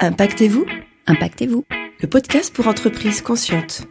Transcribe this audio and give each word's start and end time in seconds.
Impactez-vous 0.00 0.64
Impactez-vous. 1.08 1.64
Le 2.00 2.06
podcast 2.06 2.54
pour 2.54 2.68
entreprises 2.68 3.20
conscientes. 3.20 3.82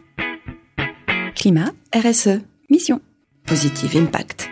Climat, 1.34 1.72
RSE. 1.94 2.40
mission. 2.70 3.02
Positive 3.44 3.94
Impact. 3.94 4.48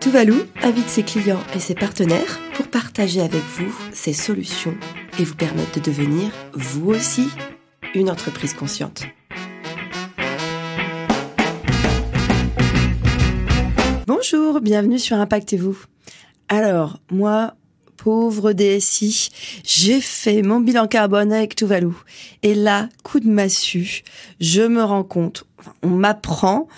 Tuvalu 0.00 0.34
invite 0.62 0.90
ses 0.90 1.04
clients 1.04 1.40
et 1.54 1.58
ses 1.58 1.74
partenaires 1.74 2.38
pour 2.52 2.68
partager 2.68 3.22
avec 3.22 3.40
vous 3.40 3.74
ses 3.94 4.12
solutions 4.12 4.76
et 5.18 5.24
vous 5.24 5.36
permettre 5.36 5.80
de 5.80 5.84
devenir, 5.86 6.32
vous 6.52 6.90
aussi, 6.90 7.28
une 7.94 8.10
entreprise 8.10 8.52
consciente. 8.52 9.04
Bonjour, 14.06 14.60
bienvenue 14.60 14.98
sur 14.98 15.16
Impactez-vous. 15.16 15.78
Alors, 16.50 17.00
moi, 17.10 17.54
pauvre 17.98 18.54
DSI, 18.54 19.28
j'ai 19.64 20.00
fait 20.00 20.40
mon 20.40 20.60
bilan 20.60 20.86
carbone 20.86 21.32
avec 21.32 21.54
Tuvalu. 21.54 21.92
Et 22.42 22.54
là, 22.54 22.88
coup 23.02 23.20
de 23.20 23.28
massue, 23.28 24.02
je 24.40 24.62
me 24.62 24.82
rends 24.82 25.04
compte, 25.04 25.44
on 25.82 25.88
m'apprend 25.88 26.68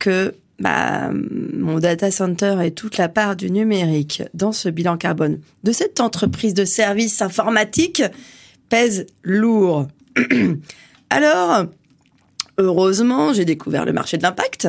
que 0.00 0.34
bah, 0.58 1.10
mon 1.12 1.78
data 1.78 2.10
center 2.10 2.56
et 2.64 2.72
toute 2.72 2.96
la 2.96 3.08
part 3.08 3.36
du 3.36 3.50
numérique 3.50 4.22
dans 4.34 4.52
ce 4.52 4.68
bilan 4.68 4.96
carbone 4.96 5.38
de 5.62 5.72
cette 5.72 6.00
entreprise 6.00 6.54
de 6.54 6.64
services 6.64 7.22
informatiques 7.22 8.02
pèse 8.68 9.06
lourd. 9.22 9.86
Alors, 11.10 11.66
heureusement, 12.58 13.32
j'ai 13.32 13.44
découvert 13.44 13.84
le 13.84 13.92
marché 13.92 14.16
de 14.16 14.22
l'impact. 14.22 14.68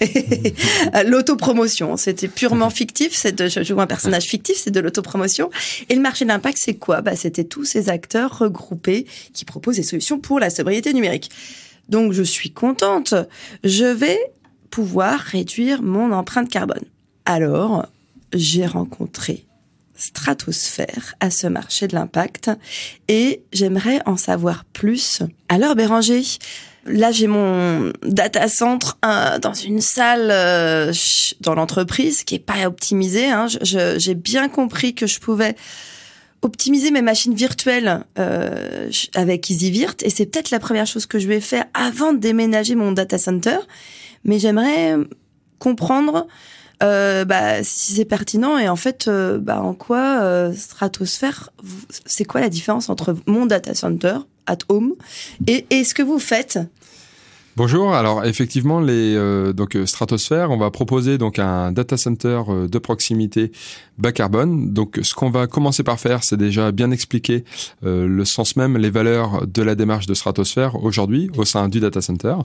L'autopromotion, 1.06 1.96
c'était 1.96 2.28
purement 2.28 2.70
fictif. 2.70 3.12
C'est 3.14 3.48
je 3.48 3.62
joue 3.62 3.80
un 3.80 3.86
personnage 3.86 4.24
fictif, 4.24 4.56
c'est 4.56 4.70
de 4.70 4.80
l'autopromotion. 4.80 5.50
Et 5.88 5.94
le 5.94 6.00
marché 6.00 6.24
de 6.24 6.30
l'impact, 6.30 6.58
c'est 6.58 6.74
quoi? 6.74 7.00
Bah, 7.00 7.16
c'était 7.16 7.44
tous 7.44 7.64
ces 7.64 7.88
acteurs 7.88 8.38
regroupés 8.38 9.06
qui 9.32 9.44
proposent 9.44 9.76
des 9.76 9.82
solutions 9.82 10.18
pour 10.18 10.40
la 10.40 10.50
sobriété 10.50 10.92
numérique. 10.92 11.30
Donc, 11.88 12.12
je 12.12 12.22
suis 12.22 12.50
contente. 12.50 13.14
Je 13.64 13.86
vais 13.86 14.18
pouvoir 14.70 15.18
réduire 15.18 15.82
mon 15.82 16.12
empreinte 16.12 16.48
carbone. 16.48 16.84
Alors, 17.24 17.86
j'ai 18.32 18.66
rencontré 18.66 19.46
Stratosphère 19.98 21.14
à 21.18 21.28
ce 21.28 21.48
marché 21.48 21.88
de 21.88 21.94
l'impact 21.96 22.52
et 23.08 23.42
j'aimerais 23.52 24.00
en 24.06 24.16
savoir 24.16 24.64
plus. 24.64 25.22
Alors 25.48 25.74
Béranger, 25.74 26.22
là 26.88 27.12
j'ai 27.12 27.26
mon 27.26 27.92
data 28.02 28.48
center 28.48 28.88
euh, 29.04 29.38
dans 29.38 29.54
une 29.54 29.80
salle 29.80 30.28
euh, 30.30 30.92
dans 31.40 31.54
l'entreprise 31.54 32.24
qui 32.24 32.36
est 32.36 32.40
pas 32.40 32.66
optimisée. 32.66 33.26
Hein. 33.26 33.46
J'ai 33.62 34.14
bien 34.14 34.48
compris 34.48 34.94
que 34.94 35.06
je 35.06 35.20
pouvais 35.20 35.54
optimiser 36.42 36.90
mes 36.90 37.02
machines 37.02 37.34
virtuelles 37.34 38.04
euh, 38.18 38.90
avec 39.14 39.50
EasyVirt 39.50 40.02
et 40.02 40.10
c'est 40.10 40.26
peut-être 40.26 40.50
la 40.50 40.60
première 40.60 40.86
chose 40.86 41.06
que 41.06 41.18
je 41.18 41.26
vais 41.26 41.40
faire 41.40 41.64
avant 41.74 42.12
de 42.12 42.18
déménager 42.18 42.74
mon 42.74 42.92
data 42.92 43.18
center. 43.18 43.58
Mais 44.24 44.38
j'aimerais 44.38 44.96
comprendre 45.58 46.26
euh, 46.82 47.24
bah, 47.24 47.64
si 47.64 47.94
c'est 47.94 48.04
pertinent 48.04 48.56
et 48.56 48.68
en 48.68 48.76
fait, 48.76 49.08
euh, 49.08 49.38
bah, 49.38 49.60
en 49.60 49.74
quoi 49.74 50.20
euh, 50.22 50.52
Stratosphère, 50.52 51.50
c'est 52.06 52.24
quoi 52.24 52.40
la 52.40 52.48
différence 52.48 52.88
entre 52.88 53.16
mon 53.26 53.46
data 53.46 53.74
center 53.74 54.18
at 54.46 54.58
home 54.68 54.94
et, 55.46 55.66
et 55.70 55.84
ce 55.84 55.92
que 55.92 56.02
vous 56.02 56.20
faites? 56.20 56.58
Bonjour. 57.58 57.92
Alors 57.92 58.24
effectivement, 58.24 58.78
les 58.78 59.16
euh, 59.16 59.52
donc 59.52 59.74
euh, 59.74 59.84
Stratosphère, 59.84 60.52
on 60.52 60.58
va 60.58 60.70
proposer 60.70 61.18
donc 61.18 61.40
un 61.40 61.72
data 61.72 61.96
center 61.96 62.42
euh, 62.48 62.68
de 62.68 62.78
proximité 62.78 63.50
bas 63.98 64.12
carbone. 64.12 64.72
Donc 64.72 65.00
ce 65.02 65.12
qu'on 65.12 65.30
va 65.30 65.48
commencer 65.48 65.82
par 65.82 65.98
faire, 65.98 66.22
c'est 66.22 66.36
déjà 66.36 66.70
bien 66.70 66.92
expliquer 66.92 67.42
le 67.82 68.24
sens 68.24 68.54
même, 68.54 68.76
les 68.76 68.90
valeurs 68.90 69.44
de 69.44 69.62
la 69.62 69.74
démarche 69.74 70.06
de 70.06 70.14
Stratosphère 70.14 70.80
aujourd'hui 70.84 71.30
au 71.36 71.44
sein 71.44 71.68
du 71.68 71.80
data 71.80 72.00
center. 72.00 72.36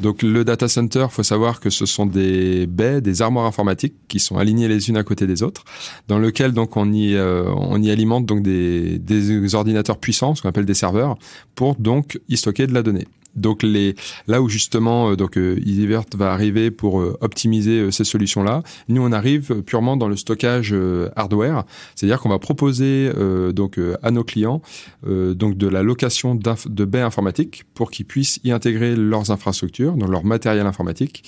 Donc 0.00 0.22
le 0.22 0.44
data 0.44 0.66
center, 0.66 1.06
faut 1.08 1.22
savoir 1.22 1.60
que 1.60 1.70
ce 1.70 1.86
sont 1.86 2.06
des 2.06 2.66
baies, 2.66 3.00
des 3.00 3.22
armoires 3.22 3.46
informatiques 3.46 3.94
qui 4.08 4.18
sont 4.18 4.38
alignées 4.38 4.66
les 4.66 4.88
unes 4.88 4.96
à 4.96 5.04
côté 5.04 5.28
des 5.28 5.44
autres, 5.44 5.62
dans 6.08 6.18
lequel 6.18 6.50
donc 6.50 6.76
on 6.76 6.92
y 6.92 7.16
on 7.16 7.80
y 7.80 7.92
alimente 7.92 8.26
donc 8.26 8.42
des, 8.42 8.98
des 8.98 9.54
ordinateurs 9.54 9.98
puissants, 9.98 10.34
ce 10.34 10.42
qu'on 10.42 10.48
appelle 10.48 10.66
des 10.66 10.74
serveurs, 10.74 11.16
pour 11.54 11.76
donc 11.76 12.18
y 12.28 12.36
stocker 12.36 12.66
de 12.66 12.74
la 12.74 12.82
donnée. 12.82 13.06
Donc 13.36 13.62
les 13.62 13.94
là 14.26 14.42
où 14.42 14.48
justement 14.48 15.10
euh, 15.10 15.16
donc 15.16 15.36
euh, 15.36 15.58
EasyVert 15.64 16.04
va 16.16 16.32
arriver 16.32 16.70
pour 16.70 17.00
euh, 17.00 17.16
optimiser 17.20 17.90
ces 17.90 18.04
solutions 18.04 18.42
là, 18.42 18.62
nous 18.88 19.02
on 19.02 19.12
arrive 19.12 19.62
purement 19.62 19.96
dans 19.96 20.08
le 20.08 20.16
stockage 20.16 20.74
hardware, 21.16 21.64
c'est-à-dire 21.94 22.20
qu'on 22.20 22.28
va 22.28 22.38
proposer 22.38 23.10
donc 23.52 23.78
à 24.02 24.10
nos 24.10 24.24
clients 24.24 24.62
donc 25.06 25.56
de 25.56 25.68
la 25.68 25.82
location 25.82 26.34
de 26.34 26.84
baies 26.84 27.00
informatiques 27.00 27.64
pour 27.74 27.90
qu'ils 27.90 28.06
puissent 28.06 28.40
y 28.44 28.50
intégrer 28.50 28.96
leurs 28.96 29.30
infrastructures, 29.30 29.94
dans 29.94 30.08
leur 30.08 30.24
matériel 30.24 30.66
informatique 30.66 31.22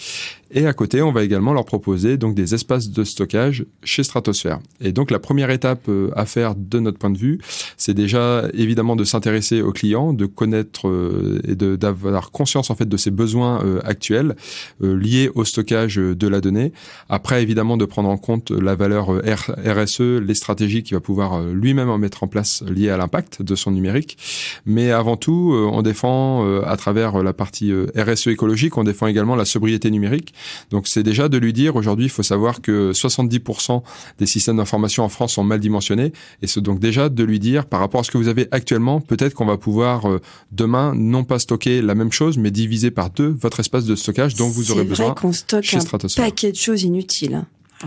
et 0.52 0.66
à 0.66 0.72
côté, 0.72 1.00
on 1.00 1.12
va 1.12 1.22
également 1.22 1.52
leur 1.52 1.64
proposer 1.64 2.16
donc 2.16 2.34
des 2.34 2.54
espaces 2.54 2.90
de 2.90 3.04
stockage 3.04 3.64
chez 3.84 4.02
Stratosphère. 4.02 4.58
Et 4.80 4.92
donc 4.92 5.10
la 5.10 5.20
première 5.20 5.50
étape 5.50 5.88
euh, 5.88 6.10
à 6.16 6.26
faire 6.26 6.54
de 6.56 6.80
notre 6.80 6.98
point 6.98 7.10
de 7.10 7.18
vue, 7.18 7.38
c'est 7.76 7.94
déjà 7.94 8.44
évidemment 8.52 8.96
de 8.96 9.04
s'intéresser 9.04 9.62
aux 9.62 9.72
clients, 9.72 10.12
de 10.12 10.26
connaître 10.26 10.88
euh, 10.88 11.40
et 11.46 11.54
d'avoir 11.54 11.99
conscience 12.32 12.70
en 12.70 12.74
fait 12.74 12.88
de 12.88 12.96
ses 12.96 13.10
besoins 13.10 13.62
euh, 13.64 13.80
actuels 13.84 14.36
liés 14.80 15.30
au 15.34 15.44
stockage 15.44 15.96
de 15.96 16.28
la 16.28 16.40
donnée. 16.40 16.72
Après 17.08 17.42
évidemment 17.42 17.76
de 17.76 17.84
prendre 17.84 18.08
en 18.08 18.16
compte 18.16 18.50
la 18.50 18.74
valeur 18.74 19.10
RSE, 19.10 20.00
les 20.00 20.34
stratégies 20.34 20.82
qu'il 20.82 20.96
va 20.96 21.00
pouvoir 21.00 21.40
lui-même 21.42 21.88
en 21.88 21.98
mettre 21.98 22.22
en 22.22 22.28
place 22.28 22.62
liées 22.68 22.90
à 22.90 22.96
l'impact 22.96 23.42
de 23.42 23.54
son 23.54 23.70
numérique. 23.70 24.18
Mais 24.66 24.90
avant 24.90 25.16
tout, 25.16 25.52
on 25.54 25.82
défend 25.82 26.62
à 26.62 26.76
travers 26.76 27.22
la 27.22 27.32
partie 27.32 27.72
RSE 27.96 28.28
écologique, 28.28 28.76
on 28.76 28.84
défend 28.84 29.06
également 29.06 29.36
la 29.36 29.44
sobriété 29.44 29.90
numérique 29.90 30.34
donc 30.70 30.88
c'est 30.88 31.02
déjà 31.02 31.28
de 31.28 31.38
lui 31.38 31.52
dire 31.52 31.76
aujourd'hui, 31.76 32.06
il 32.06 32.10
faut 32.10 32.22
savoir 32.22 32.60
que 32.60 32.92
70% 32.92 33.82
des 34.18 34.26
systèmes 34.26 34.58
d'information 34.58 35.04
en 35.04 35.08
France 35.08 35.34
sont 35.34 35.44
mal 35.44 35.60
dimensionnés 35.60 36.12
et 36.42 36.46
c'est 36.46 36.60
donc 36.60 36.80
déjà 36.80 37.08
de 37.08 37.24
lui 37.24 37.38
dire 37.38 37.66
par 37.66 37.80
rapport 37.80 38.00
à 38.00 38.04
ce 38.04 38.10
que 38.10 38.18
vous 38.18 38.28
avez 38.28 38.48
actuellement, 38.50 39.00
peut-être 39.00 39.34
qu'on 39.34 39.46
va 39.46 39.56
pouvoir 39.56 40.08
euh, 40.08 40.20
demain 40.52 40.94
non 40.94 41.24
pas 41.24 41.38
stocker 41.38 41.79
la 41.82 41.94
même 41.94 42.12
chose 42.12 42.38
mais 42.38 42.50
diviser 42.50 42.90
par 42.90 43.10
deux 43.10 43.36
votre 43.40 43.60
espace 43.60 43.84
de 43.84 43.96
stockage 43.96 44.34
dont 44.34 44.48
vous 44.48 44.70
aurez 44.70 44.84
besoin. 44.84 45.14
C'est 45.14 45.20
qu'on 45.20 45.32
stocke 45.32 45.74
un 45.74 46.08
paquet 46.16 46.52
de 46.52 46.56
choses 46.56 46.82
inutiles. 46.82 47.44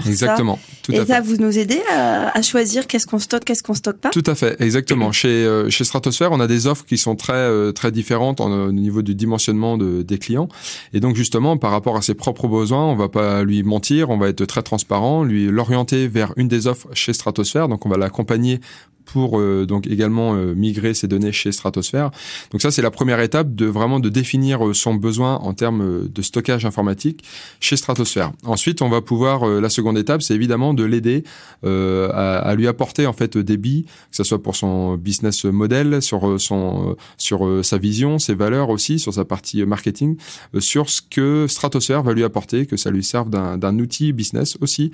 Exactement. 0.08 0.58
tout 0.81 0.92
et 0.92 1.06
ça, 1.06 1.22
vous 1.22 1.38
nous 1.38 1.58
aidez 1.58 1.80
à, 1.92 2.42
choisir 2.42 2.88
qu'est-ce 2.88 3.06
qu'on 3.06 3.20
stocke, 3.20 3.46
qu'est-ce 3.46 3.62
qu'on 3.62 3.76
stocke 3.76 3.98
pas 3.98 4.09
Tout 4.09 4.24
à 4.26 4.34
fait, 4.34 4.59
exactement. 4.59 5.12
Chez, 5.12 5.28
euh, 5.28 5.70
chez 5.70 5.84
Stratosphère, 5.84 6.31
on 6.31 6.40
a 6.40 6.48
des 6.48 6.66
offres 6.66 6.86
qui 6.86 6.98
sont 6.98 7.16
très 7.16 7.34
euh, 7.34 7.72
très 7.72 7.92
différentes 7.92 8.42
au 8.42 8.72
niveau 8.72 9.02
du 9.02 9.14
dimensionnement 9.14 9.78
de, 9.78 10.02
des 10.02 10.18
clients. 10.18 10.48
Et 10.94 11.00
donc 11.00 11.16
justement, 11.16 11.58
par 11.58 11.72
rapport 11.72 11.96
à 11.96 12.02
ses 12.02 12.16
propres 12.16 12.48
besoins, 12.48 12.86
on 12.86 12.96
va 12.96 13.10
pas 13.10 13.44
lui 13.44 13.62
mentir, 13.62 14.10
on 14.10 14.18
va 14.18 14.30
être 14.30 14.46
très 14.46 14.64
transparent, 14.64 15.24
lui 15.24 15.48
l'orienter 15.48 16.08
vers 16.08 16.34
une 16.38 16.48
des 16.48 16.66
offres 16.66 16.88
chez 16.94 17.14
Stratosphère. 17.14 17.68
Donc 17.68 17.86
on 17.86 17.90
va 17.90 17.98
l'accompagner 17.98 18.60
pour 19.06 19.40
euh, 19.40 19.66
donc 19.66 19.88
également 19.88 20.36
euh, 20.36 20.53
migrer 20.56 20.94
ces 20.94 21.08
données 21.08 21.31
chez 21.31 21.52
Stratosphère. 21.52 22.12
Donc 22.52 22.62
ça 22.62 22.72
c'est 22.72 22.81
la 22.81 22.91
première 22.91 23.19
étape 23.19 23.53
de 23.56 23.66
vraiment 23.66 24.00
de 24.00 24.09
définir 24.09 24.66
euh, 24.66 24.74
son 24.74 24.96
besoin 24.96 25.36
en 25.36 25.53
termes 25.53 26.08
de 26.08 26.22
stockage 26.22 26.66
informatique 26.66 27.24
chez 27.59 27.75
Stratosphère. 27.75 28.31
Ensuite, 28.44 28.81
on 28.81 28.90
va 28.90 29.02
pouvoir 29.02 29.46
la 29.46 29.69
seconde 29.69 29.97
étape, 29.97 30.22
c'est 30.22 30.34
évidemment 30.34 30.74
de 30.74 30.84
l'aider 30.84 31.24
à, 31.63 32.38
à, 32.38 32.56
lui 32.56 32.68
apporter 32.68 33.06
en 33.06 33.13
fait 33.13 33.38
des 33.38 33.58
billes, 33.58 33.84
que 33.84 34.18
ce 34.18 34.24
soit 34.24 34.42
pour 34.42 34.56
son 34.56 34.96
business 34.96 35.46
model, 35.46 36.02
sur 36.02 36.40
son 36.40 36.96
sur 37.18 37.63
sa 37.63 37.78
vision, 37.78 38.19
ses 38.19 38.36
valeurs 38.36 38.69
aussi, 38.69 39.00
sur 39.00 39.13
sa 39.13 39.25
partie 39.25 39.63
marketing, 39.66 40.18
sur 40.59 40.90
ce 40.90 41.02
que 41.02 41.47
Stratosphère 41.47 42.03
va 42.03 42.13
lui 42.13 42.24
apporter, 42.24 42.66
que 42.66 42.78
ça 42.78 42.92
lui 42.92 43.03
serve 43.03 43.30
d'un 43.30 43.80
outil 43.80 44.13
business 44.13 44.58
aussi 44.62 44.92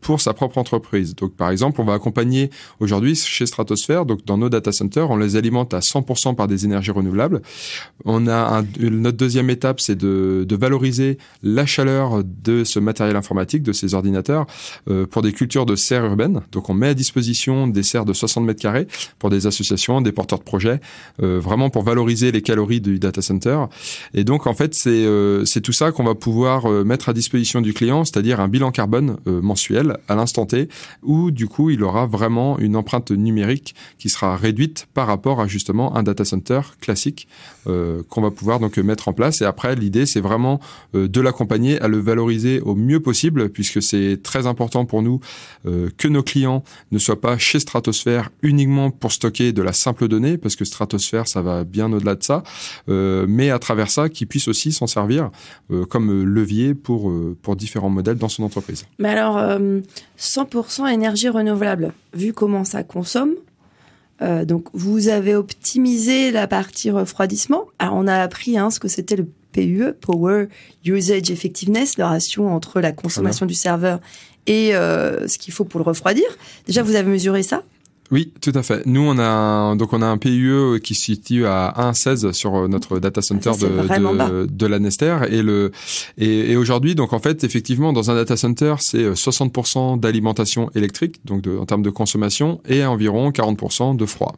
pour 0.00 0.20
sa 0.20 0.32
propre 0.34 0.58
entreprise. 0.58 1.14
Donc 1.14 1.34
par 1.34 1.50
exemple, 1.50 1.80
on 1.80 1.84
va 1.84 1.94
accompagner 1.94 2.50
aujourd'hui 2.80 3.14
chez 3.14 3.43
Stratosphère, 3.46 4.06
donc 4.06 4.24
dans 4.24 4.38
nos 4.38 4.48
data 4.48 4.72
centers, 4.72 5.10
on 5.10 5.16
les 5.16 5.36
alimente 5.36 5.74
à 5.74 5.80
100% 5.80 6.34
par 6.34 6.48
des 6.48 6.64
énergies 6.64 6.90
renouvelables. 6.90 7.42
On 8.04 8.26
a 8.26 8.62
notre 8.80 9.16
deuxième 9.16 9.50
étape, 9.50 9.80
c'est 9.80 9.96
de, 9.96 10.46
valoriser 10.54 11.18
la 11.42 11.66
chaleur 11.66 12.22
de 12.24 12.64
ce 12.64 12.78
matériel 12.78 13.16
informatique, 13.16 13.62
de 13.62 13.72
ces 13.72 13.94
ordinateurs, 13.94 14.46
euh, 14.88 15.04
pour 15.04 15.20
des 15.20 15.32
cultures 15.32 15.66
de 15.66 15.74
serres 15.74 16.04
urbaines. 16.04 16.42
Donc 16.52 16.70
on 16.70 16.74
met 16.74 16.88
à 16.88 16.94
disposition 16.94 17.66
des 17.66 17.82
serres 17.82 18.04
de 18.04 18.12
60 18.12 18.44
mètres 18.44 18.62
carrés 18.62 18.86
pour 19.18 19.30
des 19.30 19.46
associations, 19.46 20.00
des 20.00 20.12
porteurs 20.12 20.38
de 20.38 20.44
projets, 20.44 20.80
euh, 21.22 21.40
vraiment 21.40 21.70
pour 21.70 21.82
valoriser 21.82 22.30
les 22.30 22.40
calories 22.40 22.80
du 22.80 22.98
data 22.98 23.20
center. 23.20 23.64
Et 24.14 24.24
donc 24.24 24.46
en 24.46 24.54
fait, 24.54 24.74
c'est 24.74 24.90
euh, 24.90 25.44
c'est 25.44 25.60
tout 25.60 25.72
ça 25.72 25.92
qu'on 25.92 26.04
va 26.04 26.14
pouvoir 26.14 26.68
mettre 26.84 27.08
à 27.08 27.12
disposition 27.12 27.60
du 27.60 27.74
client, 27.74 28.04
c'est-à-dire 28.04 28.40
un 28.40 28.48
bilan 28.48 28.70
carbone 28.70 29.16
mensuel 29.26 29.98
à 30.08 30.14
l'instant 30.14 30.46
T, 30.46 30.68
où 31.02 31.30
du 31.30 31.48
coup 31.48 31.70
il 31.70 31.82
aura 31.82 32.06
vraiment 32.06 32.58
une 32.58 32.76
empreinte 32.76 33.10
numérique 33.10 33.33
numérique 33.34 33.74
qui 33.98 34.08
sera 34.08 34.36
réduite 34.36 34.86
par 34.94 35.06
rapport 35.06 35.40
à 35.40 35.46
justement 35.46 35.96
un 35.96 36.02
data 36.02 36.24
center 36.24 36.60
classique 36.80 37.28
euh, 37.66 38.02
qu'on 38.08 38.20
va 38.20 38.30
pouvoir 38.30 38.60
donc 38.60 38.76
mettre 38.78 39.08
en 39.08 39.12
place. 39.12 39.40
Et 39.40 39.44
après, 39.44 39.74
l'idée, 39.74 40.06
c'est 40.06 40.20
vraiment 40.20 40.60
euh, 40.94 41.08
de 41.08 41.20
l'accompagner 41.20 41.80
à 41.80 41.88
le 41.88 41.98
valoriser 41.98 42.60
au 42.60 42.74
mieux 42.74 43.00
possible, 43.00 43.48
puisque 43.48 43.82
c'est 43.82 44.20
très 44.22 44.46
important 44.46 44.84
pour 44.84 45.02
nous 45.02 45.20
euh, 45.66 45.88
que 45.96 46.08
nos 46.08 46.22
clients 46.22 46.62
ne 46.92 46.98
soient 46.98 47.20
pas 47.20 47.38
chez 47.38 47.58
Stratosphere 47.58 48.30
uniquement 48.42 48.90
pour 48.90 49.12
stocker 49.12 49.52
de 49.52 49.62
la 49.62 49.72
simple 49.72 50.08
donnée, 50.08 50.38
parce 50.38 50.56
que 50.56 50.64
Stratosphere, 50.64 51.26
ça 51.26 51.42
va 51.42 51.64
bien 51.64 51.92
au-delà 51.92 52.14
de 52.14 52.22
ça, 52.22 52.42
mais 52.86 53.50
à 53.50 53.58
travers 53.58 53.90
ça, 53.90 54.08
qu'ils 54.08 54.26
puissent 54.26 54.48
aussi 54.48 54.72
s'en 54.72 54.86
servir 54.86 55.30
comme 55.88 56.24
levier 56.24 56.74
pour, 56.74 57.12
pour 57.42 57.56
différents 57.56 57.90
modèles 57.90 58.18
dans 58.18 58.28
son 58.28 58.42
entreprise. 58.42 58.84
Mais 58.98 59.08
alors, 59.08 59.38
100% 60.18 60.92
énergie 60.92 61.28
renouvelable, 61.28 61.92
vu 62.14 62.32
comment 62.32 62.64
ça 62.64 62.82
consomme, 62.82 63.34
euh, 64.22 64.44
donc, 64.44 64.68
vous 64.72 65.08
avez 65.08 65.34
optimisé 65.34 66.30
la 66.30 66.46
partie 66.46 66.90
refroidissement. 66.90 67.66
Alors, 67.78 67.94
on 67.96 68.06
a 68.06 68.16
appris 68.16 68.56
hein, 68.56 68.70
ce 68.70 68.80
que 68.80 68.88
c'était 68.88 69.16
le 69.16 69.26
PUE, 69.52 69.92
Power 70.00 70.48
Usage 70.84 71.30
Effectiveness, 71.30 71.98
la 71.98 72.08
ratio 72.08 72.46
entre 72.46 72.80
la 72.80 72.92
consommation 72.92 73.46
du 73.46 73.54
serveur 73.54 74.00
et 74.46 74.74
euh, 74.74 75.26
ce 75.26 75.38
qu'il 75.38 75.52
faut 75.52 75.64
pour 75.64 75.80
le 75.80 75.84
refroidir. 75.84 76.24
Déjà, 76.66 76.82
vous 76.82 76.94
avez 76.94 77.10
mesuré 77.10 77.42
ça 77.42 77.62
oui, 78.14 78.32
tout 78.40 78.52
à 78.54 78.62
fait. 78.62 78.86
Nous, 78.86 79.00
on 79.00 79.18
a 79.18 79.26
un, 79.26 79.74
donc 79.74 79.92
on 79.92 80.00
a 80.00 80.06
un 80.06 80.18
PUE 80.18 80.78
qui 80.84 80.94
se 80.94 81.02
situe 81.02 81.46
à 81.46 81.74
1,16 81.76 82.32
sur 82.32 82.54
euh, 82.54 82.68
notre 82.68 83.00
data 83.00 83.20
center 83.20 83.50
de, 83.60 83.66
de, 83.66 84.46
de, 84.46 84.66
la 84.66 84.78
Nester 84.78 85.16
et 85.28 85.42
le 85.42 85.72
et, 86.16 86.52
et 86.52 86.56
aujourd'hui, 86.56 86.94
donc 86.94 87.12
en 87.12 87.18
fait, 87.18 87.42
effectivement, 87.42 87.92
dans 87.92 88.12
un 88.12 88.14
data 88.14 88.36
center, 88.36 88.76
c'est 88.78 89.10
60% 89.10 89.98
d'alimentation 89.98 90.70
électrique, 90.76 91.16
donc 91.24 91.42
de, 91.42 91.58
en 91.58 91.66
termes 91.66 91.82
de 91.82 91.90
consommation, 91.90 92.60
et 92.68 92.84
environ 92.84 93.30
40% 93.30 93.96
de 93.96 94.06
froid. 94.06 94.36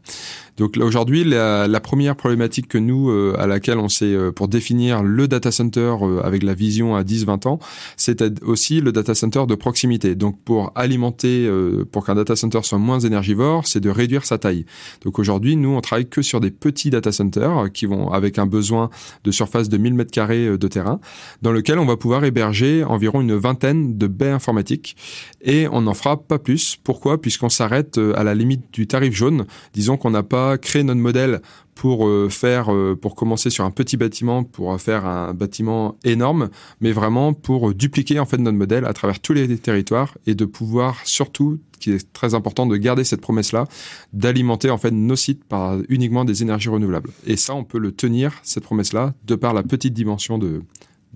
Donc 0.56 0.76
là 0.76 0.84
aujourd'hui, 0.84 1.24
la, 1.24 1.68
la, 1.68 1.80
première 1.80 2.16
problématique 2.16 2.68
que 2.68 2.78
nous, 2.78 3.10
euh, 3.10 3.34
à 3.38 3.46
laquelle 3.46 3.78
on 3.78 3.88
s'est 3.88 4.06
euh, 4.06 4.32
pour 4.32 4.48
définir 4.48 5.02
le 5.02 5.28
data 5.28 5.52
center 5.52 5.96
euh, 6.00 6.20
avec 6.22 6.42
la 6.42 6.54
vision 6.54 6.96
à 6.96 7.02
10-20 7.02 7.48
ans, 7.48 7.58
c'est 7.96 8.22
aussi 8.42 8.80
le 8.80 8.90
data 8.90 9.14
center 9.14 9.44
de 9.46 9.54
proximité. 9.54 10.14
Donc 10.14 10.38
pour 10.44 10.72
alimenter, 10.74 11.48
pour 11.92 12.06
qu'un 12.06 12.14
data 12.14 12.36
center 12.36 12.60
soit 12.62 12.78
moins 12.78 13.00
énergivore, 13.00 13.65
c'est 13.66 13.80
de 13.80 13.90
réduire 13.90 14.24
sa 14.24 14.38
taille. 14.38 14.66
Donc 15.02 15.18
aujourd'hui, 15.18 15.56
nous, 15.56 15.70
on 15.70 15.80
travaille 15.80 16.08
que 16.08 16.22
sur 16.22 16.40
des 16.40 16.50
petits 16.50 16.90
data 16.90 17.12
centers 17.12 17.70
qui 17.72 17.86
vont 17.86 18.10
avec 18.10 18.38
un 18.38 18.46
besoin 18.46 18.90
de 19.24 19.30
surface 19.30 19.68
de 19.68 19.76
1000 19.76 19.94
mètres 19.94 20.10
carrés 20.10 20.58
de 20.58 20.68
terrain, 20.68 21.00
dans 21.42 21.52
lequel 21.52 21.78
on 21.78 21.86
va 21.86 21.96
pouvoir 21.96 22.24
héberger 22.24 22.84
environ 22.84 23.20
une 23.20 23.34
vingtaine 23.34 23.98
de 23.98 24.06
baies 24.06 24.30
informatiques 24.30 24.96
et 25.42 25.68
on 25.70 25.82
n'en 25.82 25.94
fera 25.94 26.22
pas 26.22 26.38
plus. 26.38 26.76
Pourquoi? 26.82 27.20
Puisqu'on 27.20 27.48
s'arrête 27.48 27.98
à 28.14 28.24
la 28.24 28.34
limite 28.34 28.72
du 28.72 28.86
tarif 28.86 29.14
jaune. 29.14 29.46
Disons 29.72 29.96
qu'on 29.96 30.10
n'a 30.10 30.22
pas 30.22 30.58
créer 30.58 30.82
notre 30.82 31.00
modèle 31.00 31.40
pour 31.76 32.08
euh, 32.08 32.28
faire, 32.30 32.72
euh, 32.72 32.98
pour 33.00 33.14
commencer 33.14 33.50
sur 33.50 33.64
un 33.64 33.70
petit 33.70 33.96
bâtiment, 33.98 34.42
pour 34.42 34.80
faire 34.80 35.04
un 35.04 35.34
bâtiment 35.34 35.96
énorme, 36.04 36.48
mais 36.80 36.90
vraiment 36.90 37.34
pour 37.34 37.74
dupliquer 37.74 38.18
en 38.18 38.24
fait 38.24 38.38
notre 38.38 38.56
modèle 38.56 38.86
à 38.86 38.94
travers 38.94 39.20
tous 39.20 39.34
les 39.34 39.56
territoires 39.58 40.16
et 40.26 40.34
de 40.34 40.46
pouvoir 40.46 40.96
surtout, 41.04 41.60
qui 41.78 41.92
est 41.92 42.12
très 42.14 42.34
important, 42.34 42.66
de 42.66 42.76
garder 42.78 43.04
cette 43.04 43.20
promesse-là, 43.20 43.66
d'alimenter 44.14 44.70
en 44.70 44.78
fait 44.78 44.90
nos 44.90 45.16
sites 45.16 45.44
par 45.44 45.76
uniquement 45.90 46.24
des 46.24 46.42
énergies 46.42 46.70
renouvelables. 46.70 47.10
Et 47.26 47.36
ça, 47.36 47.54
on 47.54 47.62
peut 47.62 47.78
le 47.78 47.92
tenir 47.92 48.32
cette 48.42 48.64
promesse-là 48.64 49.14
de 49.26 49.34
par 49.34 49.52
la 49.52 49.62
petite 49.62 49.92
dimension 49.92 50.38
de 50.38 50.62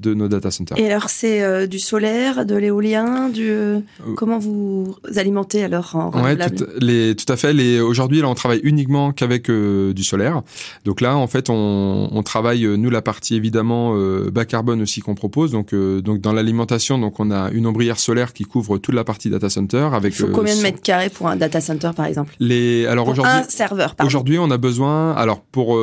de 0.01 0.15
nos 0.15 0.29
data 0.29 0.51
centers. 0.51 0.79
Et 0.79 0.91
alors, 0.91 1.11
c'est 1.11 1.43
euh, 1.43 1.67
du 1.67 1.79
solaire, 1.79 2.47
de 2.47 2.57
l'éolien, 2.57 3.29
du 3.29 3.51
euh, 3.51 3.81
comment 4.17 4.39
vous 4.39 4.97
alimentez 5.17 5.63
alors 5.63 5.95
en 5.95 6.11
renouvelable 6.11 6.57
tout, 6.57 6.67
les, 6.79 7.15
tout 7.15 7.31
à 7.31 7.37
fait. 7.37 7.53
Les, 7.53 7.81
aujourd'hui, 7.81 8.21
là, 8.21 8.29
on 8.29 8.35
travaille 8.35 8.61
uniquement 8.63 9.13
qu'avec 9.13 9.51
euh, 9.51 9.93
du 9.93 10.05
solaire. 10.05 10.43
Donc 10.85 11.01
là, 11.01 11.17
en 11.17 11.27
fait, 11.27 11.51
on, 11.51 12.09
on 12.11 12.23
travaille 12.23 12.67
nous 12.67 12.91
la 12.91 13.03
partie 13.03 13.35
évidemment 13.35 13.95
bas 14.33 14.45
carbone 14.45 14.83
aussi 14.83 15.01
qu'on 15.01 15.15
propose. 15.15 15.53
Donc, 15.53 15.75
donc 15.75 16.21
dans 16.21 16.33
l'alimentation, 16.33 16.99
donc 16.99 17.21
on 17.21 17.31
a 17.31 17.51
une 17.51 17.67
ombrière 17.67 17.99
solaire 17.99 18.33
qui 18.33 18.45
couvre 18.45 18.79
toute 18.79 18.95
la 18.95 19.05
partie 19.05 19.31
data 19.31 19.49
center. 19.51 19.89
Avec 19.93 20.15
Il 20.15 20.17
faut 20.17 20.29
combien 20.29 20.57
de 20.57 20.63
mètres 20.63 20.83
carrés 20.83 21.11
pour 21.11 21.29
un 21.29 21.37
data 21.37 21.61
center, 21.61 21.91
par 21.95 22.07
exemple? 22.07 22.35
Les 22.41 22.87
alors 22.87 23.09
aujourd'hui 23.09 23.33
un 23.33 23.43
serveur. 23.45 23.95
Aujourd'hui, 24.05 24.39
on 24.39 24.51
a 24.51 24.59
besoin. 24.59 25.13
Alors 25.13 25.41
pour 25.41 25.79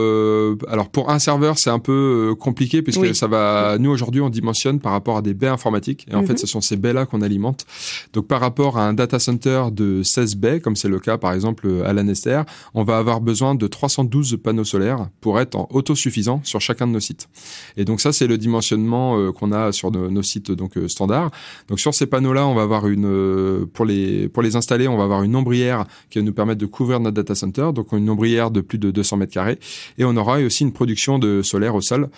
alors 0.69 0.89
pour 0.89 1.09
un 1.09 1.19
serveur, 1.19 1.57
c'est 1.57 1.69
un 1.69 1.79
peu 1.79 2.35
compliqué 2.39 2.81
puisque 2.81 3.13
ça 3.15 3.27
va 3.27 3.77
nous 3.79 3.91
aujourd'hui 3.91 4.06
aujourd'hui, 4.07 4.21
on 4.21 4.29
dimensionne 4.29 4.79
par 4.79 4.93
rapport 4.93 5.17
à 5.17 5.21
des 5.21 5.33
baies 5.33 5.47
informatiques. 5.47 6.05
Et 6.09 6.15
en 6.15 6.23
fait, 6.23 6.33
mhm. 6.33 6.37
ce 6.37 6.47
sont 6.47 6.61
ces 6.61 6.77
baies-là 6.77 7.05
qu'on 7.05 7.21
alimente. 7.21 7.65
Donc, 8.13 8.27
par 8.27 8.39
rapport 8.39 8.77
à 8.77 8.87
un 8.87 8.93
data 8.93 9.19
center 9.19 9.65
de 9.71 10.01
16 10.01 10.37
baies, 10.37 10.61
comme 10.61 10.77
c'est 10.77 10.87
le 10.87 10.99
cas, 10.99 11.17
par 11.17 11.33
exemple, 11.33 11.67
à 11.85 11.91
l'Anester, 11.91 12.41
on 12.73 12.83
va 12.83 12.97
avoir 12.97 13.19
besoin 13.19 13.53
de 13.55 13.67
312 13.67 14.37
panneaux 14.41 14.63
solaires 14.63 15.09
pour 15.19 15.39
être 15.41 15.55
en 15.55 15.67
autosuffisant 15.71 16.39
sur 16.43 16.61
chacun 16.61 16.87
de 16.87 16.93
nos 16.93 17.01
sites. 17.01 17.27
Et 17.75 17.83
donc, 17.83 17.99
ça, 17.99 18.13
c'est 18.13 18.27
le 18.27 18.37
dimensionnement 18.37 19.17
euh, 19.17 19.31
qu'on 19.31 19.51
a 19.51 19.73
sur 19.73 19.91
nos, 19.91 20.23
sites 20.23 20.51
donc 20.51 20.77
euh, 20.77 20.87
standards. 20.87 21.31
Donc, 21.67 21.79
sur 21.81 21.93
ces 21.93 22.05
panneaux-là, 22.05 22.47
on 22.47 22.55
va 22.55 22.61
avoir 22.61 22.87
une, 22.87 23.05
euh, 23.05 23.65
pour 23.73 23.83
les, 23.83 24.29
pour 24.29 24.41
les 24.41 24.55
installer, 24.55 24.87
on 24.87 24.97
va 24.97 25.03
avoir 25.03 25.23
une 25.23 25.35
ombrière 25.35 25.85
qui 26.09 26.19
va 26.19 26.25
nous 26.25 26.33
permettre 26.33 26.61
de 26.61 26.65
couvrir 26.65 27.01
notre 27.01 27.15
data 27.15 27.35
center. 27.35 27.71
Donc, 27.75 27.91
une 27.91 28.09
ombrière 28.09 28.51
de 28.51 28.61
plus 28.61 28.77
de 28.77 28.89
200 28.89 29.17
mètres 29.17 29.33
carrés. 29.33 29.59
Et 29.97 30.05
on 30.05 30.15
aura 30.15 30.39
aussi 30.39 30.63
une 30.63 30.71
production 30.71 31.19
de 31.19 31.41
solaire 31.41 31.75
au 31.75 31.81
sol 31.81 32.09